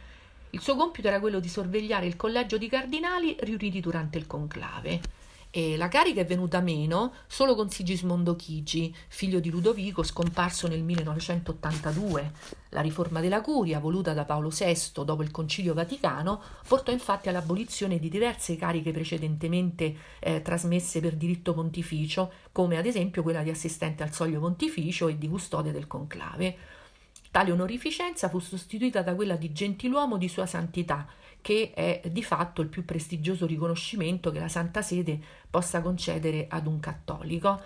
Il 0.49 0.59
suo 0.59 0.75
compito 0.75 1.07
era 1.07 1.19
quello 1.19 1.39
di 1.39 1.47
sorvegliare 1.47 2.07
il 2.07 2.15
collegio 2.15 2.57
di 2.57 2.67
cardinali 2.67 3.35
riuniti 3.41 3.79
durante 3.81 4.17
il 4.17 4.25
conclave. 4.25 4.99
E 5.51 5.77
la 5.77 5.87
carica 5.87 6.21
è 6.21 6.25
venuta 6.25 6.59
meno 6.59 7.13
solo 7.25 7.55
con 7.55 7.69
Sigismondo 7.69 8.35
Chigi, 8.35 8.95
figlio 9.07 9.39
di 9.39 9.49
Ludovico, 9.49 10.03
scomparso 10.03 10.67
nel 10.67 10.83
1982. 10.83 12.31
La 12.69 12.81
riforma 12.81 13.19
della 13.19 13.41
curia, 13.41 13.79
voluta 13.79 14.13
da 14.13 14.25
Paolo 14.25 14.49
VI 14.49 15.03
dopo 15.03 15.23
il 15.23 15.31
Concilio 15.31 15.73
Vaticano, 15.73 16.39
portò 16.67 16.91
infatti 16.91 17.29
all'abolizione 17.29 17.97
di 17.97 18.09
diverse 18.09 18.55
cariche 18.57 18.91
precedentemente 18.91 19.95
eh, 20.19 20.43
trasmesse 20.43 20.99
per 20.99 21.15
diritto 21.15 21.55
pontificio, 21.55 22.31
come 22.51 22.77
ad 22.77 22.85
esempio 22.85 23.23
quella 23.23 23.41
di 23.41 23.49
assistente 23.49 24.03
al 24.03 24.13
soglio 24.13 24.39
pontificio 24.39 25.07
e 25.07 25.17
di 25.17 25.27
custode 25.27 25.71
del 25.71 25.87
conclave. 25.87 26.78
Tale 27.31 27.51
onorificenza 27.51 28.27
fu 28.27 28.39
sostituita 28.39 29.03
da 29.03 29.13
quella 29.13 29.35
di 29.35 29.51
gentiluomo 29.51 30.17
di 30.17 30.27
Sua 30.27 30.47
Santità, 30.47 31.07
che 31.41 31.71
è 31.73 32.01
di 32.11 32.23
fatto 32.23 32.61
il 32.61 32.69
più 32.69 32.83
prestigioso 32.83 33.45
riconoscimento 33.45 34.31
che 34.31 34.39
la 34.39 34.47
Santa 34.47 34.81
Sede 34.81 35.19
possa 35.49 35.81
concedere 35.81 36.47
ad 36.49 36.65
un 36.65 36.79
cattolico. 36.79 37.61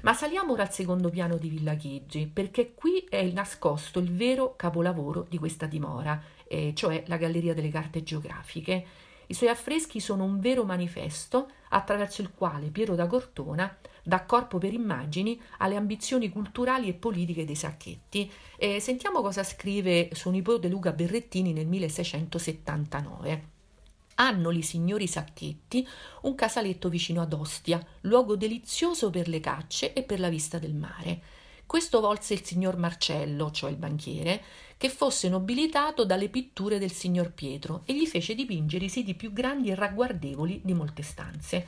Ma 0.00 0.14
saliamo 0.14 0.52
ora 0.52 0.62
al 0.62 0.72
secondo 0.72 1.10
piano 1.10 1.36
di 1.36 1.48
Villa 1.48 1.74
Chigi, 1.74 2.26
perché 2.26 2.72
qui 2.74 3.06
è 3.08 3.22
nascosto 3.30 3.98
il 3.98 4.10
vero 4.10 4.56
capolavoro 4.56 5.26
di 5.28 5.38
questa 5.38 5.66
dimora, 5.66 6.20
eh, 6.48 6.72
cioè 6.74 7.04
la 7.06 7.18
Galleria 7.18 7.54
delle 7.54 7.70
Carte 7.70 8.02
Geografiche. 8.02 8.86
I 9.32 9.34
suoi 9.34 9.48
affreschi 9.48 9.98
sono 9.98 10.24
un 10.24 10.40
vero 10.40 10.62
manifesto 10.62 11.48
attraverso 11.70 12.20
il 12.20 12.32
quale 12.34 12.68
Piero 12.68 12.94
da 12.94 13.06
Cortona 13.06 13.74
dà 14.02 14.24
corpo 14.24 14.58
per 14.58 14.74
immagini 14.74 15.40
alle 15.56 15.76
ambizioni 15.76 16.28
culturali 16.28 16.88
e 16.88 16.92
politiche 16.92 17.46
dei 17.46 17.54
Sacchetti. 17.54 18.30
E 18.58 18.78
sentiamo 18.78 19.22
cosa 19.22 19.42
scrive 19.42 20.10
suo 20.12 20.30
nipote 20.30 20.68
Luca 20.68 20.92
Berrettini 20.92 21.54
nel 21.54 21.66
1679. 21.66 23.48
Hanno 24.16 24.50
i 24.50 24.60
signori 24.60 25.06
Sacchetti 25.06 25.88
un 26.22 26.34
casaletto 26.34 26.90
vicino 26.90 27.22
ad 27.22 27.32
Ostia, 27.32 27.82
luogo 28.02 28.36
delizioso 28.36 29.08
per 29.08 29.28
le 29.28 29.40
cacce 29.40 29.94
e 29.94 30.02
per 30.02 30.20
la 30.20 30.28
vista 30.28 30.58
del 30.58 30.74
mare. 30.74 31.22
Questo 31.72 32.00
volse 32.00 32.34
il 32.34 32.44
signor 32.44 32.76
Marcello, 32.76 33.50
cioè 33.50 33.70
il 33.70 33.78
banchiere, 33.78 34.42
che 34.76 34.90
fosse 34.90 35.30
nobilitato 35.30 36.04
dalle 36.04 36.28
pitture 36.28 36.78
del 36.78 36.92
signor 36.92 37.32
Pietro 37.32 37.80
e 37.86 37.94
gli 37.94 38.06
fece 38.06 38.34
dipingere 38.34 38.84
i 38.84 38.90
siti 38.90 39.14
più 39.14 39.32
grandi 39.32 39.70
e 39.70 39.74
ragguardevoli 39.74 40.60
di 40.62 40.74
molte 40.74 41.02
stanze. 41.02 41.66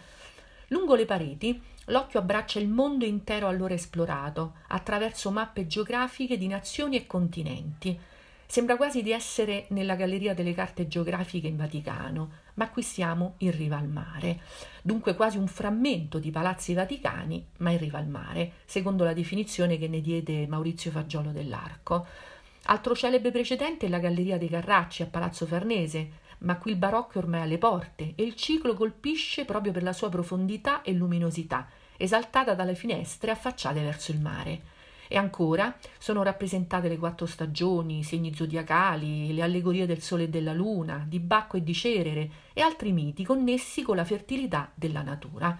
Lungo 0.68 0.94
le 0.94 1.06
pareti 1.06 1.58
l'occhio 1.86 2.18
abbraccia 2.18 2.58
il 2.58 2.68
mondo 2.68 3.06
intero 3.06 3.48
allora 3.48 3.72
esplorato, 3.72 4.56
attraverso 4.68 5.30
mappe 5.30 5.66
geografiche 5.66 6.36
di 6.36 6.48
nazioni 6.48 6.96
e 6.96 7.06
continenti. 7.06 7.98
Sembra 8.44 8.76
quasi 8.76 9.02
di 9.02 9.10
essere 9.10 9.64
nella 9.70 9.94
galleria 9.94 10.34
delle 10.34 10.52
carte 10.52 10.86
geografiche 10.86 11.46
in 11.46 11.56
Vaticano, 11.56 12.30
ma 12.54 12.68
qui 12.68 12.82
siamo 12.82 13.34
in 13.38 13.50
riva 13.50 13.76
al 13.76 13.88
mare. 13.88 14.40
Dunque 14.82 15.14
quasi 15.14 15.38
un 15.38 15.46
frammento 15.46 16.18
di 16.18 16.30
palazzi 16.30 16.74
vaticani, 16.74 17.44
ma 17.58 17.70
in 17.70 17.78
riva 17.78 17.98
al 17.98 18.06
mare, 18.06 18.52
secondo 18.64 19.04
la 19.04 19.12
definizione 19.12 19.78
che 19.78 19.88
ne 19.88 20.00
diede 20.00 20.46
Maurizio 20.46 20.90
Fagiolo 20.90 21.30
dell'Arco. 21.30 22.06
Altro 22.64 22.94
celebre 22.94 23.30
precedente 23.30 23.86
è 23.86 23.88
la 23.88 23.98
Galleria 23.98 24.38
dei 24.38 24.48
Carracci 24.48 25.02
a 25.02 25.06
Palazzo 25.06 25.46
Farnese, 25.46 26.22
ma 26.38 26.56
qui 26.56 26.72
il 26.72 26.76
barocco 26.76 27.14
è 27.14 27.18
ormai 27.18 27.42
alle 27.42 27.58
porte 27.58 28.12
e 28.14 28.22
il 28.22 28.34
ciclo 28.34 28.74
colpisce 28.74 29.44
proprio 29.44 29.72
per 29.72 29.82
la 29.82 29.92
sua 29.92 30.08
profondità 30.08 30.82
e 30.82 30.92
luminosità, 30.92 31.68
esaltata 31.96 32.54
dalle 32.54 32.74
finestre 32.74 33.30
affacciate 33.30 33.80
verso 33.80 34.12
il 34.12 34.20
mare. 34.20 34.72
E 35.08 35.16
ancora 35.16 35.76
sono 35.98 36.22
rappresentate 36.22 36.88
le 36.88 36.98
quattro 36.98 37.26
stagioni, 37.26 37.98
i 37.98 38.04
segni 38.04 38.34
zodiacali, 38.34 39.32
le 39.34 39.42
allegorie 39.42 39.86
del 39.86 40.00
sole 40.00 40.24
e 40.24 40.28
della 40.28 40.52
luna, 40.52 41.04
di 41.06 41.20
Bacco 41.20 41.56
e 41.56 41.62
di 41.62 41.74
Cerere 41.74 42.30
e 42.52 42.60
altri 42.60 42.92
miti 42.92 43.24
connessi 43.24 43.82
con 43.82 43.96
la 43.96 44.04
fertilità 44.04 44.70
della 44.74 45.02
natura. 45.02 45.58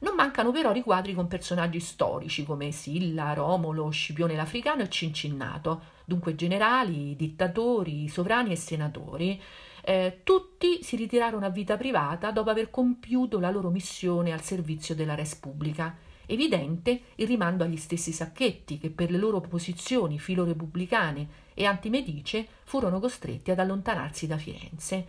Non 0.00 0.14
mancano 0.14 0.52
però 0.52 0.70
riquadri 0.70 1.12
con 1.12 1.26
personaggi 1.26 1.80
storici 1.80 2.44
come 2.44 2.70
Silla, 2.70 3.32
Romolo, 3.32 3.90
Scipione 3.90 4.36
l'Africano 4.36 4.82
e 4.82 4.88
Cincinnato, 4.88 5.82
dunque 6.04 6.36
generali, 6.36 7.16
dittatori, 7.16 8.08
sovrani 8.08 8.52
e 8.52 8.56
senatori. 8.56 9.42
Eh, 9.82 10.20
tutti 10.22 10.84
si 10.84 10.94
ritirarono 10.94 11.46
a 11.46 11.50
vita 11.50 11.76
privata 11.76 12.30
dopo 12.30 12.50
aver 12.50 12.70
compiuto 12.70 13.40
la 13.40 13.50
loro 13.50 13.70
missione 13.70 14.32
al 14.32 14.42
servizio 14.42 14.94
della 14.94 15.16
res 15.16 15.34
pubblica. 15.34 15.96
Evidente 16.30 17.00
il 17.14 17.26
rimando 17.26 17.64
agli 17.64 17.78
stessi 17.78 18.12
Sacchetti 18.12 18.76
che 18.76 18.90
per 18.90 19.10
le 19.10 19.16
loro 19.16 19.40
posizioni 19.40 20.18
filorepubblicane 20.18 21.28
e 21.54 21.64
antimedice 21.64 22.46
furono 22.64 23.00
costretti 23.00 23.50
ad 23.50 23.58
allontanarsi 23.58 24.26
da 24.26 24.36
Firenze. 24.36 25.06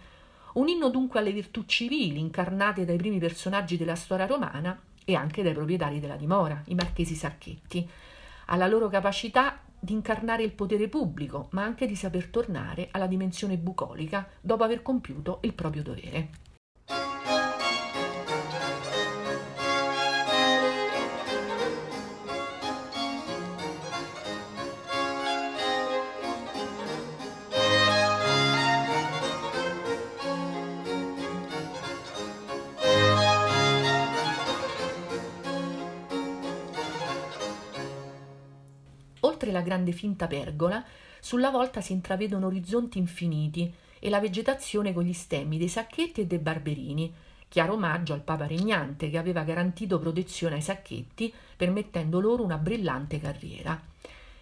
Un 0.53 0.69
inno 0.69 0.89
dunque 0.89 1.19
alle 1.19 1.33
virtù 1.33 1.65
civili 1.65 2.21
incarnate 2.21 2.85
dai 2.85 2.95
primi 2.95 3.19
personaggi 3.19 3.75
della 3.75 3.95
storia 3.95 4.27
romana 4.27 4.81
e 5.03 5.13
anche 5.13 5.43
dai 5.43 5.53
proprietari 5.53 5.99
della 5.99 6.15
dimora, 6.15 6.63
i 6.67 6.73
marchesi 6.73 7.15
Sacchetti, 7.15 7.85
alla 8.45 8.67
loro 8.67 8.87
capacità 8.87 9.61
di 9.77 9.91
incarnare 9.91 10.43
il 10.43 10.53
potere 10.53 10.87
pubblico, 10.87 11.49
ma 11.51 11.63
anche 11.63 11.85
di 11.85 11.97
saper 11.97 12.27
tornare 12.27 12.87
alla 12.91 13.07
dimensione 13.07 13.57
bucolica 13.57 14.25
dopo 14.39 14.63
aver 14.63 14.81
compiuto 14.81 15.39
il 15.41 15.53
proprio 15.53 15.83
dovere. 15.83 16.29
Grande 39.79 39.91
finta 39.93 40.27
pergola, 40.27 40.83
sulla 41.21 41.49
volta 41.49 41.81
si 41.81 41.93
intravedono 41.93 42.47
orizzonti 42.47 42.97
infiniti 42.97 43.73
e 43.99 44.09
la 44.09 44.19
vegetazione 44.19 44.93
con 44.93 45.03
gli 45.03 45.13
stemmi 45.13 45.57
dei 45.57 45.67
sacchetti 45.67 46.21
e 46.21 46.25
dei 46.25 46.39
barberini, 46.39 47.13
chiaro 47.47 47.73
omaggio 47.73 48.13
al 48.13 48.21
Papa 48.21 48.45
regnante 48.45 49.09
che 49.09 49.17
aveva 49.17 49.43
garantito 49.43 49.99
protezione 49.99 50.55
ai 50.55 50.61
sacchetti 50.61 51.33
permettendo 51.55 52.19
loro 52.19 52.43
una 52.43 52.57
brillante 52.57 53.19
carriera. 53.19 53.81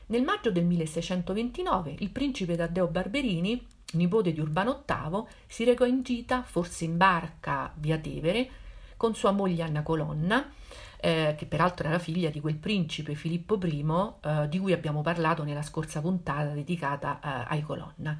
Nel 0.08 0.24
maggio 0.24 0.51
del 0.51 0.65
1629 0.65 1.96
il 2.00 2.10
principe 2.10 2.56
Taddeo 2.56 2.88
Barberini, 2.88 3.65
nipote 3.94 4.32
di 4.32 4.39
Urbano 4.39 4.84
VIII, 4.86 5.24
si 5.48 5.63
recò 5.65 5.86
in 5.86 6.01
gita, 6.01 6.44
forse 6.44 6.86
in 6.86 6.98
barca 6.98 7.72
via 7.75 7.98
Tevere, 7.98 8.50
con 8.96 9.13
sua 9.15 9.32
moglie 9.32 9.63
Anna 9.63 9.84
Colonna, 9.84 10.50
eh, 10.99 11.35
che 11.37 11.45
peraltro 11.45 11.87
era 11.87 11.99
figlia 11.99 12.29
di 12.29 12.39
quel 12.39 12.57
principe 12.57 13.15
Filippo 13.15 13.57
I 13.61 13.85
eh, 14.21 14.47
di 14.49 14.59
cui 14.59 14.73
abbiamo 14.73 15.01
parlato 15.01 15.43
nella 15.43 15.61
scorsa 15.61 16.01
puntata 16.01 16.49
dedicata 16.49 17.19
eh, 17.19 17.45
ai 17.53 17.61
Colonna. 17.61 18.19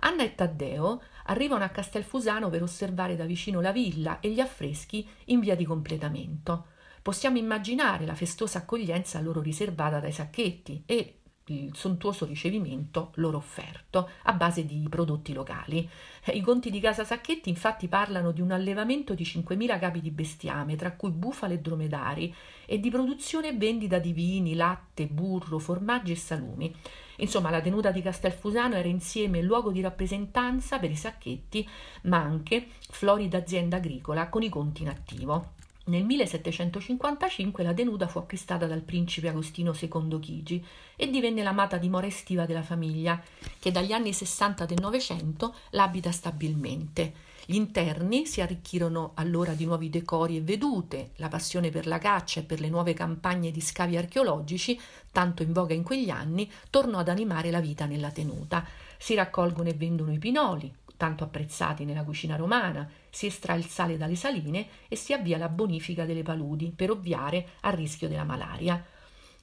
Anna 0.00 0.22
e 0.22 0.34
Taddeo 0.34 1.02
arrivano 1.26 1.64
a 1.64 1.68
Castelfusano 1.68 2.50
per 2.50 2.62
osservare 2.62 3.16
da 3.16 3.24
vicino 3.24 3.60
la 3.60 3.72
villa 3.72 4.20
e 4.20 4.30
gli 4.30 4.40
affreschi 4.40 5.08
in 5.26 5.40
via 5.40 5.56
di 5.56 5.64
completamento. 5.64 6.66
Possiamo 7.00 7.38
immaginare 7.38 8.04
la 8.04 8.14
festosa 8.14 8.58
accoglienza 8.58 9.20
loro 9.20 9.40
riservata 9.40 10.00
dai 10.00 10.12
sacchetti 10.12 10.82
e 10.86 11.20
il 11.48 11.76
sontuoso 11.76 12.24
ricevimento 12.24 13.12
loro 13.16 13.36
offerto 13.36 14.10
a 14.22 14.32
base 14.32 14.64
di 14.64 14.84
prodotti 14.88 15.32
locali. 15.32 15.88
I 16.26 16.40
conti 16.40 16.70
di 16.70 16.80
Casa 16.80 17.04
Sacchetti 17.04 17.48
infatti 17.48 17.86
parlano 17.86 18.32
di 18.32 18.40
un 18.40 18.50
allevamento 18.50 19.14
di 19.14 19.22
5.000 19.22 19.78
capi 19.78 20.00
di 20.00 20.10
bestiame, 20.10 20.74
tra 20.74 20.92
cui 20.92 21.10
bufale 21.10 21.54
e 21.54 21.58
dromedari, 21.60 22.34
e 22.64 22.80
di 22.80 22.90
produzione 22.90 23.48
e 23.48 23.56
vendita 23.56 23.98
di 23.98 24.12
vini, 24.12 24.54
latte, 24.54 25.06
burro, 25.06 25.58
formaggi 25.58 26.12
e 26.12 26.16
salumi. 26.16 26.74
Insomma, 27.18 27.50
la 27.50 27.60
tenuta 27.60 27.92
di 27.92 28.02
Castelfusano 28.02 28.74
era 28.74 28.88
insieme 28.88 29.40
luogo 29.40 29.70
di 29.70 29.80
rappresentanza 29.80 30.78
per 30.78 30.90
i 30.90 30.96
sacchetti, 30.96 31.66
ma 32.02 32.18
anche 32.18 32.68
florida 32.90 33.38
azienda 33.38 33.76
agricola 33.76 34.28
con 34.28 34.42
i 34.42 34.48
conti 34.48 34.82
in 34.82 34.88
attivo. 34.88 35.54
Nel 35.88 36.02
1755 36.02 37.62
la 37.62 37.72
tenuta 37.72 38.08
fu 38.08 38.18
acquistata 38.18 38.66
dal 38.66 38.80
principe 38.80 39.28
Agostino 39.28 39.72
II 39.72 40.18
Chigi 40.18 40.64
e 40.96 41.08
divenne 41.08 41.44
l'amata 41.44 41.76
dimora 41.76 42.08
estiva 42.08 42.44
della 42.44 42.64
famiglia, 42.64 43.22
che 43.60 43.70
dagli 43.70 43.92
anni 43.92 44.12
60 44.12 44.66
del 44.66 44.78
Novecento 44.80 45.54
l'abita 45.70 46.10
stabilmente. 46.10 47.12
Gli 47.46 47.54
interni 47.54 48.26
si 48.26 48.40
arricchirono 48.40 49.12
allora 49.14 49.52
di 49.52 49.64
nuovi 49.64 49.88
decori 49.88 50.36
e 50.36 50.40
vedute, 50.40 51.10
la 51.16 51.28
passione 51.28 51.70
per 51.70 51.86
la 51.86 51.98
caccia 51.98 52.40
e 52.40 52.42
per 52.42 52.58
le 52.58 52.68
nuove 52.68 52.92
campagne 52.92 53.52
di 53.52 53.60
scavi 53.60 53.96
archeologici, 53.96 54.80
tanto 55.12 55.44
in 55.44 55.52
voga 55.52 55.72
in 55.72 55.84
quegli 55.84 56.10
anni, 56.10 56.50
tornò 56.68 56.98
ad 56.98 57.08
animare 57.08 57.52
la 57.52 57.60
vita 57.60 57.86
nella 57.86 58.10
tenuta. 58.10 58.66
Si 58.98 59.14
raccolgono 59.14 59.68
e 59.68 59.74
vendono 59.74 60.12
i 60.12 60.18
pinoli, 60.18 60.74
tanto 60.96 61.24
apprezzati 61.24 61.84
nella 61.84 62.04
cucina 62.04 62.36
romana, 62.36 62.88
si 63.10 63.26
estrae 63.26 63.58
il 63.58 63.66
sale 63.66 63.96
dalle 63.96 64.16
saline 64.16 64.66
e 64.88 64.96
si 64.96 65.12
avvia 65.12 65.38
la 65.38 65.48
bonifica 65.48 66.04
delle 66.04 66.22
paludi 66.22 66.72
per 66.74 66.90
ovviare 66.90 67.48
al 67.60 67.72
rischio 67.72 68.08
della 68.08 68.24
malaria. 68.24 68.82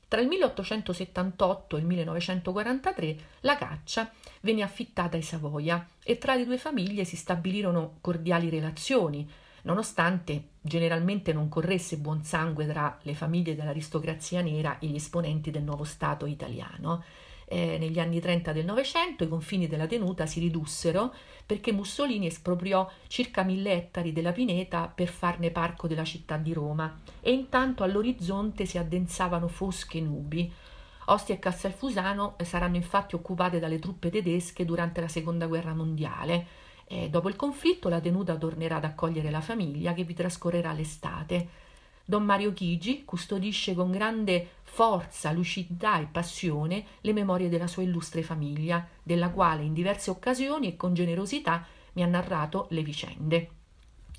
Tra 0.08 0.22
il 0.22 0.28
1878 0.28 1.76
e 1.76 1.80
il 1.80 1.86
1943 1.88 3.18
la 3.42 3.58
caccia 3.58 4.12
venne 4.42 4.62
affittata 4.62 5.16
ai 5.16 5.24
Savoia 5.24 5.88
e 6.04 6.20
tra 6.20 6.36
le 6.36 6.46
due 6.46 6.60
famiglie 6.60 7.04
si 7.04 7.16
stabilirono 7.16 7.98
cordiali 8.00 8.50
relazioni, 8.50 9.28
nonostante 9.63 10.50
generalmente 10.62 11.34
non 11.34 11.50
corresse 11.50 11.98
buon 11.98 12.24
sangue 12.24 12.68
tra 12.68 13.00
le 13.02 13.16
famiglie 13.16 13.56
dell'aristocrazia 13.56 14.42
nera 14.42 14.78
e 14.78 14.86
gli 14.86 14.96
esponenti 14.96 15.50
del 15.50 15.63
nuovo 15.63 15.84
Stato 15.84 16.28
italiano 16.28 17.04
eh, 17.46 17.78
negli 17.78 18.00
anni 18.00 18.20
30 18.20 18.52
del 18.52 18.66
Novecento 18.66 19.24
i 19.24 19.28
confini 19.28 19.68
della 19.68 19.88
tenuta 19.88 20.26
si 20.26 20.40
ridussero 20.40 21.14
perché 21.46 21.72
Mussolini 21.72 22.28
espropriò 22.28 22.90
circa 23.08 23.44
mille 23.44 23.74
ettari 23.74 24.14
della 24.14 24.32
pineta 24.32 24.88
per 24.88 25.08
farne 25.08 25.52
parco 25.52 25.88
della 25.88 26.04
città 26.04 26.38
di 26.38 26.54
Roma 26.54 27.02
e 27.20 27.32
intanto 27.32 27.84
all'orizzonte 27.84 28.66
si 28.66 28.78
addensavano 28.78 29.48
fosche 29.48 30.00
nubi. 30.00 30.52
Ostia 31.08 31.36
e 31.36 31.40
Castelfusano 31.40 32.36
saranno 32.44 32.78
infatti 32.78 33.16
occupate 33.16 33.60
dalle 33.60 33.80
truppe 33.80 34.10
tedesche 34.10 34.64
durante 34.64 35.02
la 35.02 35.10
seconda 35.10 35.48
guerra 35.48 35.74
mondiale. 35.74 36.62
E 36.86 37.10
dopo 37.10 37.28
il 37.28 37.36
conflitto 37.36 37.90
la 37.90 38.00
tenuta 38.00 38.36
tornerà 38.38 38.78
ad 38.78 38.86
accogliere 38.86 39.30
la 39.30 39.42
famiglia 39.42 39.94
che 39.94 40.04
vi 40.04 40.14
trascorrerà 40.14 40.72
l'estate. 40.72 41.48
Don 42.06 42.24
Mario 42.24 42.52
Chigi 42.52 43.06
custodisce 43.06 43.74
con 43.74 43.89
grande 43.89 44.50
forza, 44.63 45.32
lucidità 45.32 46.00
e 46.00 46.08
passione 46.12 46.86
le 47.02 47.13
memorie 47.13 47.48
della 47.48 47.68
sua 47.68 47.84
illustre 47.84 48.24
famiglia, 48.24 48.86
della 49.02 49.30
quale 49.30 49.63
in 49.63 49.74
diverse 49.74 50.10
occasioni 50.10 50.68
e 50.68 50.76
con 50.76 50.94
generosità 50.94 51.66
mi 51.94 52.04
ha 52.04 52.08
narrato 52.08 52.68
le 52.72 52.84
vicende. 52.84 53.50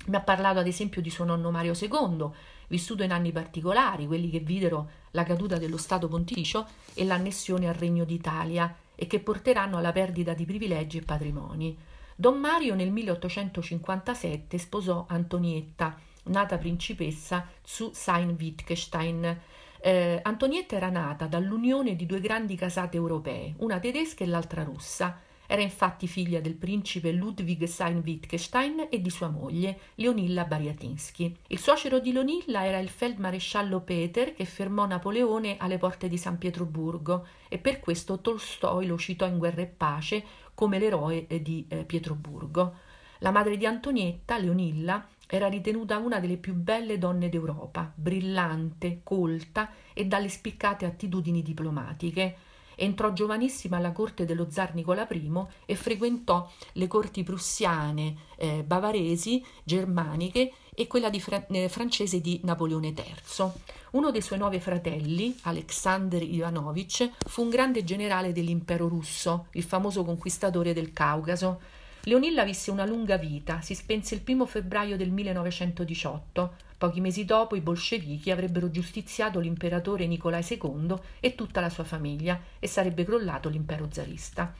Mi 0.07 0.15
ha 0.15 0.21
parlato 0.21 0.59
ad 0.59 0.67
esempio 0.67 1.01
di 1.01 1.09
suo 1.09 1.25
nonno 1.25 1.51
Mario 1.51 1.73
II, 1.79 2.29
vissuto 2.69 3.03
in 3.03 3.11
anni 3.11 3.31
particolari, 3.31 4.07
quelli 4.07 4.29
che 4.29 4.39
videro 4.39 4.89
la 5.11 5.23
caduta 5.23 5.57
dello 5.57 5.77
Stato 5.77 6.07
pontificio 6.07 6.67
e 6.93 7.05
l'annessione 7.05 7.67
al 7.67 7.75
Regno 7.75 8.03
d'Italia 8.03 8.75
e 8.95 9.07
che 9.07 9.19
porteranno 9.19 9.77
alla 9.77 9.91
perdita 9.91 10.33
di 10.33 10.45
privilegi 10.45 10.97
e 10.97 11.01
patrimoni. 11.01 11.77
Don 12.15 12.39
Mario 12.39 12.75
nel 12.75 12.91
1857 12.91 14.57
sposò 14.57 15.05
Antonietta, 15.07 15.97
nata 16.25 16.57
principessa 16.57 17.47
su 17.61 17.91
Sayn-Wittgenstein. 17.93 19.39
Eh, 19.79 20.19
Antonietta 20.23 20.75
era 20.75 20.89
nata 20.89 21.27
dall'unione 21.27 21.95
di 21.95 22.05
due 22.05 22.19
grandi 22.19 22.55
casate 22.55 22.97
europee, 22.97 23.53
una 23.57 23.79
tedesca 23.79 24.23
e 24.23 24.27
l'altra 24.27 24.63
russa. 24.63 25.19
Era 25.47 25.61
infatti 25.61 26.07
figlia 26.07 26.39
del 26.39 26.55
principe 26.55 27.11
Ludwig 27.11 27.65
Sayn-Wittgenstein 27.65 28.87
e 28.89 28.99
di 28.99 29.11
sua 29.11 29.27
moglie, 29.27 29.79
Leonilla 29.95 30.45
Bariatinsky. 30.45 31.35
Il 31.47 31.59
suocero 31.59 31.99
di 31.99 32.11
Leonilla 32.11 32.65
era 32.65 32.79
il 32.79 32.89
feldmaresciallo 32.89 33.81
Peter 33.81 34.33
che 34.33 34.45
fermò 34.45 34.87
Napoleone 34.87 35.57
alle 35.59 35.77
porte 35.77 36.09
di 36.09 36.17
San 36.17 36.39
Pietroburgo 36.39 37.27
e 37.47 37.59
per 37.59 37.79
questo 37.79 38.19
Tolstoi 38.21 38.87
lo 38.87 38.97
citò 38.97 39.27
in 39.27 39.37
Guerra 39.37 39.61
e 39.61 39.67
Pace 39.67 40.23
come 40.55 40.79
l'eroe 40.79 41.27
di 41.27 41.65
eh, 41.67 41.83
Pietroburgo. 41.83 42.75
La 43.19 43.31
madre 43.31 43.55
di 43.55 43.65
Antonietta, 43.65 44.37
Leonilla, 44.37 45.07
era 45.27 45.47
ritenuta 45.47 45.97
una 45.97 46.19
delle 46.19 46.37
più 46.37 46.53
belle 46.53 46.97
donne 46.97 47.29
d'Europa, 47.29 47.91
brillante, 47.93 49.01
colta 49.03 49.71
e 49.93 50.05
dalle 50.05 50.29
spiccate 50.29 50.85
attitudini 50.85 51.41
diplomatiche. 51.41 52.37
Entrò 52.75 53.13
giovanissima 53.13 53.77
alla 53.77 53.93
corte 53.93 54.25
dello 54.25 54.47
zar 54.49 54.75
Nicola 54.75 55.07
I 55.09 55.31
e 55.65 55.75
frequentò 55.75 56.49
le 56.73 56.87
corti 56.87 57.23
prussiane, 57.23 58.15
eh, 58.37 58.63
bavaresi, 58.63 59.43
germaniche 59.63 60.51
e 60.75 60.87
quella 60.87 61.09
di 61.09 61.21
Fra- 61.21 61.45
eh, 61.47 61.69
francese 61.69 62.19
di 62.19 62.41
Napoleone 62.43 62.89
III. 62.89 63.51
Uno 63.91 64.11
dei 64.11 64.21
suoi 64.21 64.39
nove 64.39 64.59
fratelli, 64.59 65.37
Alexander 65.43 66.21
Ivanovich, 66.21 67.09
fu 67.27 67.43
un 67.43 67.49
grande 67.49 67.85
generale 67.85 68.33
dell'impero 68.33 68.89
russo, 68.89 69.47
il 69.51 69.63
famoso 69.63 70.03
conquistatore 70.03 70.73
del 70.73 70.91
Caucaso. 70.91 71.61
Leonilla 72.07 72.43
visse 72.43 72.69
una 72.69 72.85
lunga 72.85 73.17
vita, 73.17 73.61
si 73.61 73.73
spense 73.73 74.13
il 74.13 74.21
primo 74.21 74.45
febbraio 74.45 74.95
del 74.95 75.09
1918. 75.09 76.55
Pochi 76.77 76.99
mesi 76.99 77.23
dopo 77.23 77.55
i 77.55 77.61
bolscevichi 77.61 78.31
avrebbero 78.31 78.69
giustiziato 78.69 79.39
l'imperatore 79.39 80.07
Nicolai 80.07 80.45
II 80.47 80.95
e 81.21 81.33
tutta 81.33 81.61
la 81.61 81.69
sua 81.69 81.85
famiglia 81.85 82.39
e 82.59 82.67
sarebbe 82.67 83.05
crollato 83.05 83.47
l'impero 83.47 83.87
zarista. 83.89 84.53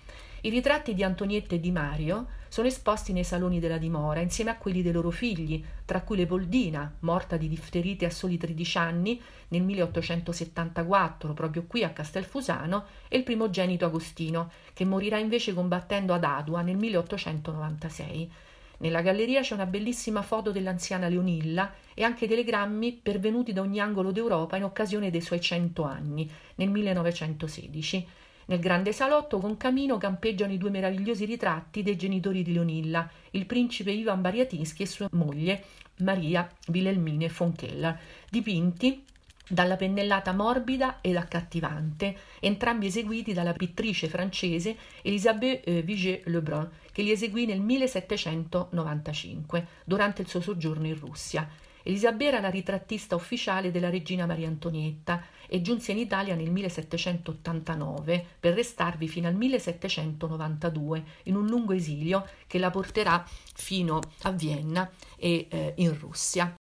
I 0.46 0.50
ritratti 0.50 0.94
di 0.94 1.04
Antonietta 1.04 1.56
e 1.56 1.60
di 1.60 1.72
Mario 1.72 2.28
sono 2.50 2.68
esposti 2.68 3.12
nei 3.14 3.24
saloni 3.24 3.60
della 3.60 3.80
dimora 3.80 4.22
insieme 4.22 4.52
a 4.52 4.58
quelli 4.58 4.82
dei 4.84 4.92
loro 4.92 5.10
figli, 5.10 5.62
tra 5.84 6.02
cui 6.02 6.18
Leopoldina, 6.18 6.98
morta 7.00 7.36
di 7.36 7.50
difterite 7.50 8.06
a 8.06 8.12
soli 8.12 8.38
13 8.38 8.78
anni 8.78 9.20
nel 9.48 9.64
1874, 9.64 11.34
proprio 11.34 11.66
qui 11.66 11.84
a 11.84 11.90
Castelfusano, 11.90 12.86
e 13.08 13.18
il 13.18 13.24
primogenito 13.24 13.86
Agostino, 13.86 14.52
che 14.74 14.86
morirà 14.86 15.18
invece 15.18 15.54
combattendo 15.54 16.14
ad 16.14 16.24
Adua 16.24 16.62
nel 16.62 16.78
1896. 16.78 18.32
Nella 18.80 19.02
galleria 19.02 19.42
c'è 19.42 19.54
una 19.54 19.66
bellissima 19.66 20.22
foto 20.22 20.52
dell'anziana 20.52 21.08
Leonilla 21.08 21.74
e 21.94 22.04
anche 22.04 22.28
telegrammi 22.28 23.00
pervenuti 23.02 23.54
da 23.54 23.62
ogni 23.62 23.80
angolo 23.80 24.12
d'Europa 24.12 24.58
in 24.58 24.64
occasione 24.64 25.10
dei 25.10 25.22
suoi 25.22 25.40
cento 25.40 25.84
anni, 25.84 26.30
nel 26.56 26.70
1916. 26.70 28.08
Nel 28.48 28.60
grande 28.60 28.92
salotto 28.92 29.40
con 29.40 29.58
camino 29.58 29.98
campeggiano 29.98 30.54
i 30.54 30.58
due 30.58 30.70
meravigliosi 30.70 31.26
ritratti 31.26 31.82
dei 31.82 31.96
genitori 31.96 32.44
di 32.44 32.54
Leonilla, 32.54 33.10
il 33.32 33.46
principe 33.46 33.92
Ivan 33.92 34.22
Bariatinsky 34.22 34.84
e 34.84 34.88
sua 34.88 35.08
moglie 35.14 35.64
Maria 35.98 36.48
Wilhelmine 36.68 37.32
von 37.36 37.54
Keller, 37.54 37.98
dipinti 38.30 39.04
dalla 39.48 39.76
pennellata 39.76 40.34
morbida 40.34 41.00
ed 41.02 41.16
accattivante, 41.16 42.16
entrambi 42.40 42.88
eseguiti 42.88 43.34
dalla 43.34 43.54
pittrice 43.54 44.08
francese 44.08 44.76
Elisabeth 45.02 45.68
eh, 45.68 45.82
Vigée-Lebrun, 45.84 46.70
che 46.92 47.02
li 47.02 47.12
eseguì 47.12 47.46
nel 47.46 47.62
1795, 47.62 49.68
durante 49.84 50.22
il 50.22 50.28
suo 50.28 50.42
soggiorno 50.42 50.88
in 50.88 51.00
Russia. 51.00 51.48
Elisabetta 51.88 52.26
era 52.26 52.40
la 52.40 52.50
ritrattista 52.50 53.16
ufficiale 53.16 53.70
della 53.70 53.92
regina 53.92 54.26
Maria 54.26 54.48
Antonietta 54.48 55.24
e 55.48 55.62
giunse 55.62 55.92
in 55.92 56.00
Italia 56.00 56.34
nel 56.34 56.50
1789 56.50 58.26
per 58.40 58.56
restarvi 58.56 59.08
fino 59.08 59.28
al 59.28 59.36
1792 59.36 61.04
in 61.24 61.36
un 61.36 61.46
lungo 61.46 61.74
esilio 61.74 62.28
che 62.48 62.58
la 62.58 62.72
porterà 62.72 63.24
fino 63.54 64.00
a 64.24 64.32
Vienna 64.32 64.90
e 65.16 65.46
eh, 65.48 65.74
in 65.78 65.96
Russia. 66.00 66.56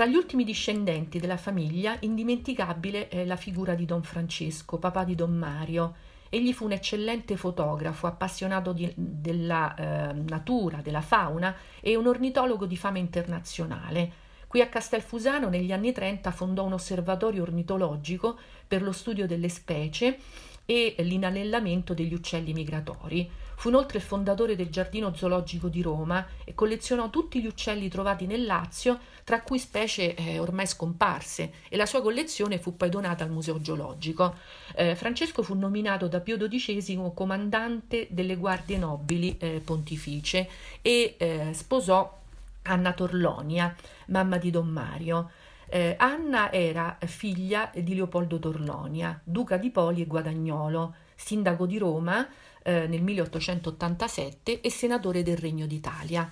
Tra 0.00 0.08
gli 0.08 0.14
ultimi 0.14 0.44
discendenti 0.44 1.18
della 1.18 1.36
famiglia, 1.36 1.94
indimenticabile 2.00 3.08
è 3.08 3.26
la 3.26 3.36
figura 3.36 3.74
di 3.74 3.84
Don 3.84 4.02
Francesco, 4.02 4.78
papà 4.78 5.04
di 5.04 5.14
Don 5.14 5.36
Mario. 5.36 5.94
Egli 6.30 6.54
fu 6.54 6.64
un 6.64 6.72
eccellente 6.72 7.36
fotografo, 7.36 8.06
appassionato 8.06 8.72
di, 8.72 8.90
della 8.96 9.74
eh, 9.74 10.12
natura, 10.14 10.80
della 10.80 11.02
fauna 11.02 11.54
e 11.82 11.96
un 11.96 12.06
ornitologo 12.06 12.64
di 12.64 12.78
fama 12.78 12.96
internazionale. 12.96 14.10
Qui 14.46 14.62
a 14.62 14.68
Castelfusano 14.68 15.50
negli 15.50 15.70
anni 15.70 15.92
30 15.92 16.30
fondò 16.30 16.64
un 16.64 16.72
osservatorio 16.72 17.42
ornitologico 17.42 18.38
per 18.66 18.80
lo 18.80 18.92
studio 18.92 19.26
delle 19.26 19.50
specie 19.50 20.16
e 20.64 20.94
l'inanellamento 21.00 21.92
degli 21.92 22.14
uccelli 22.14 22.54
migratori. 22.54 23.30
Fu 23.60 23.68
inoltre 23.68 23.98
il 23.98 24.04
fondatore 24.04 24.56
del 24.56 24.70
Giardino 24.70 25.14
Zoologico 25.14 25.68
di 25.68 25.82
Roma 25.82 26.26
e 26.46 26.54
collezionò 26.54 27.10
tutti 27.10 27.42
gli 27.42 27.46
uccelli 27.46 27.90
trovati 27.90 28.24
nel 28.24 28.46
Lazio, 28.46 28.98
tra 29.22 29.42
cui 29.42 29.58
specie 29.58 30.14
eh, 30.14 30.38
ormai 30.38 30.66
scomparse, 30.66 31.52
e 31.68 31.76
la 31.76 31.84
sua 31.84 32.00
collezione 32.00 32.58
fu 32.58 32.74
poi 32.74 32.88
donata 32.88 33.22
al 33.22 33.28
Museo 33.28 33.60
Geologico. 33.60 34.36
Eh, 34.74 34.96
Francesco 34.96 35.42
fu 35.42 35.52
nominato 35.52 36.08
da 36.08 36.20
Pio 36.20 36.38
XII 36.38 37.10
comandante 37.12 38.06
delle 38.08 38.36
guardie 38.36 38.78
nobili 38.78 39.36
eh, 39.36 39.60
pontificie 39.62 40.48
e 40.80 41.16
eh, 41.18 41.50
sposò 41.52 42.18
Anna 42.62 42.94
Torlonia, 42.94 43.76
mamma 44.06 44.38
di 44.38 44.50
Don 44.50 44.68
Mario. 44.68 45.32
Eh, 45.68 45.96
Anna 45.98 46.50
era 46.50 46.96
figlia 47.04 47.70
di 47.74 47.94
Leopoldo 47.94 48.38
Torlonia, 48.38 49.20
duca 49.22 49.58
di 49.58 49.68
Poli 49.68 50.00
e 50.00 50.06
Guadagnolo, 50.06 50.94
sindaco 51.14 51.66
di 51.66 51.76
Roma 51.76 52.26
eh, 52.62 52.86
nel 52.86 53.02
1887 53.02 54.60
e 54.60 54.70
senatore 54.70 55.22
del 55.22 55.36
Regno 55.36 55.66
d'Italia. 55.66 56.30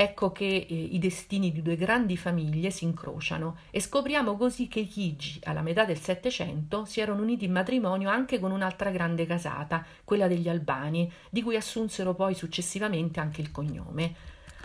Ecco 0.00 0.30
che 0.30 0.44
eh, 0.68 0.74
i 0.74 0.98
destini 1.00 1.50
di 1.50 1.60
due 1.60 1.74
grandi 1.74 2.16
famiglie 2.16 2.70
si 2.70 2.84
incrociano 2.84 3.56
e 3.70 3.80
scopriamo 3.80 4.36
così 4.36 4.68
che 4.68 4.78
i 4.80 4.86
Chigi, 4.86 5.40
alla 5.42 5.60
metà 5.60 5.84
del 5.84 5.98
Settecento, 5.98 6.84
si 6.84 7.00
erano 7.00 7.22
uniti 7.22 7.46
in 7.46 7.52
matrimonio 7.52 8.08
anche 8.08 8.38
con 8.38 8.52
un'altra 8.52 8.90
grande 8.90 9.26
casata, 9.26 9.84
quella 10.04 10.28
degli 10.28 10.48
Albani, 10.48 11.10
di 11.28 11.42
cui 11.42 11.56
assunsero 11.56 12.14
poi 12.14 12.34
successivamente 12.34 13.18
anche 13.18 13.40
il 13.40 13.50
cognome. 13.50 14.14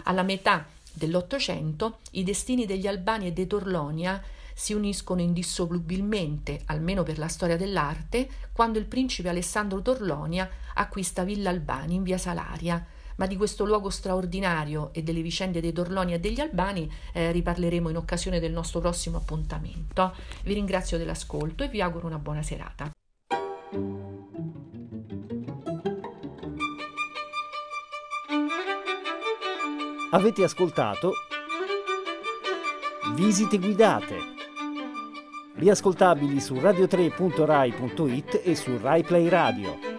Alla 0.04 0.22
metà 0.22 0.68
dell'Ottocento 0.94 1.98
i 2.12 2.24
destini 2.24 2.68
degli 2.68 2.86
Albani 2.86 3.26
e 3.26 3.32
dei 3.32 3.48
Torlonia 3.48 4.22
si 4.54 4.74
uniscono 4.74 5.22
indissolubilmente, 5.22 6.62
almeno 6.66 7.04
per 7.04 7.18
la 7.18 7.28
storia 7.28 7.58
dell'arte, 7.58 8.30
quando 8.52 8.80
il 8.80 8.86
principe 8.86 9.30
Alessandro 9.30 9.82
Torlonia 9.82 10.50
acquista 10.76 11.24
Villa 11.24 11.50
Albani 11.50 11.96
in 11.96 12.04
via 12.04 12.18
Salaria. 12.18 12.86
Ma 13.16 13.28
di 13.28 13.38
questo 13.38 13.64
luogo 13.66 13.90
straordinario 13.90 14.92
e 14.92 15.04
delle 15.04 15.22
vicende 15.22 15.62
dei 15.62 15.72
Torlonia 15.72 16.16
e 16.16 16.20
degli 16.20 16.40
Albani 16.40 16.92
eh, 17.14 17.32
riparleremo 17.32 17.90
in 17.90 17.98
occasione 17.98 18.40
del 18.40 18.52
nostro 18.52 18.80
prossimo 18.80 19.18
appuntamento. 19.18 20.16
Vi 20.44 20.54
ringrazio 20.54 20.98
dell'ascolto 20.98 21.64
e 21.64 21.68
vi 21.68 21.82
auguro 21.82 22.08
una 22.08 22.18
buona 22.18 22.42
serata. 22.42 22.92
Avete 30.10 30.44
ascoltato 30.44 31.14
Visite 33.16 33.60
guidate, 33.60 34.18
riascoltabili 35.56 36.40
su 36.40 36.56
radio3.rai.it 36.56 38.42
e 38.44 38.56
su 38.56 38.78
RaiPlay 38.78 39.30
Radio. 39.30 39.93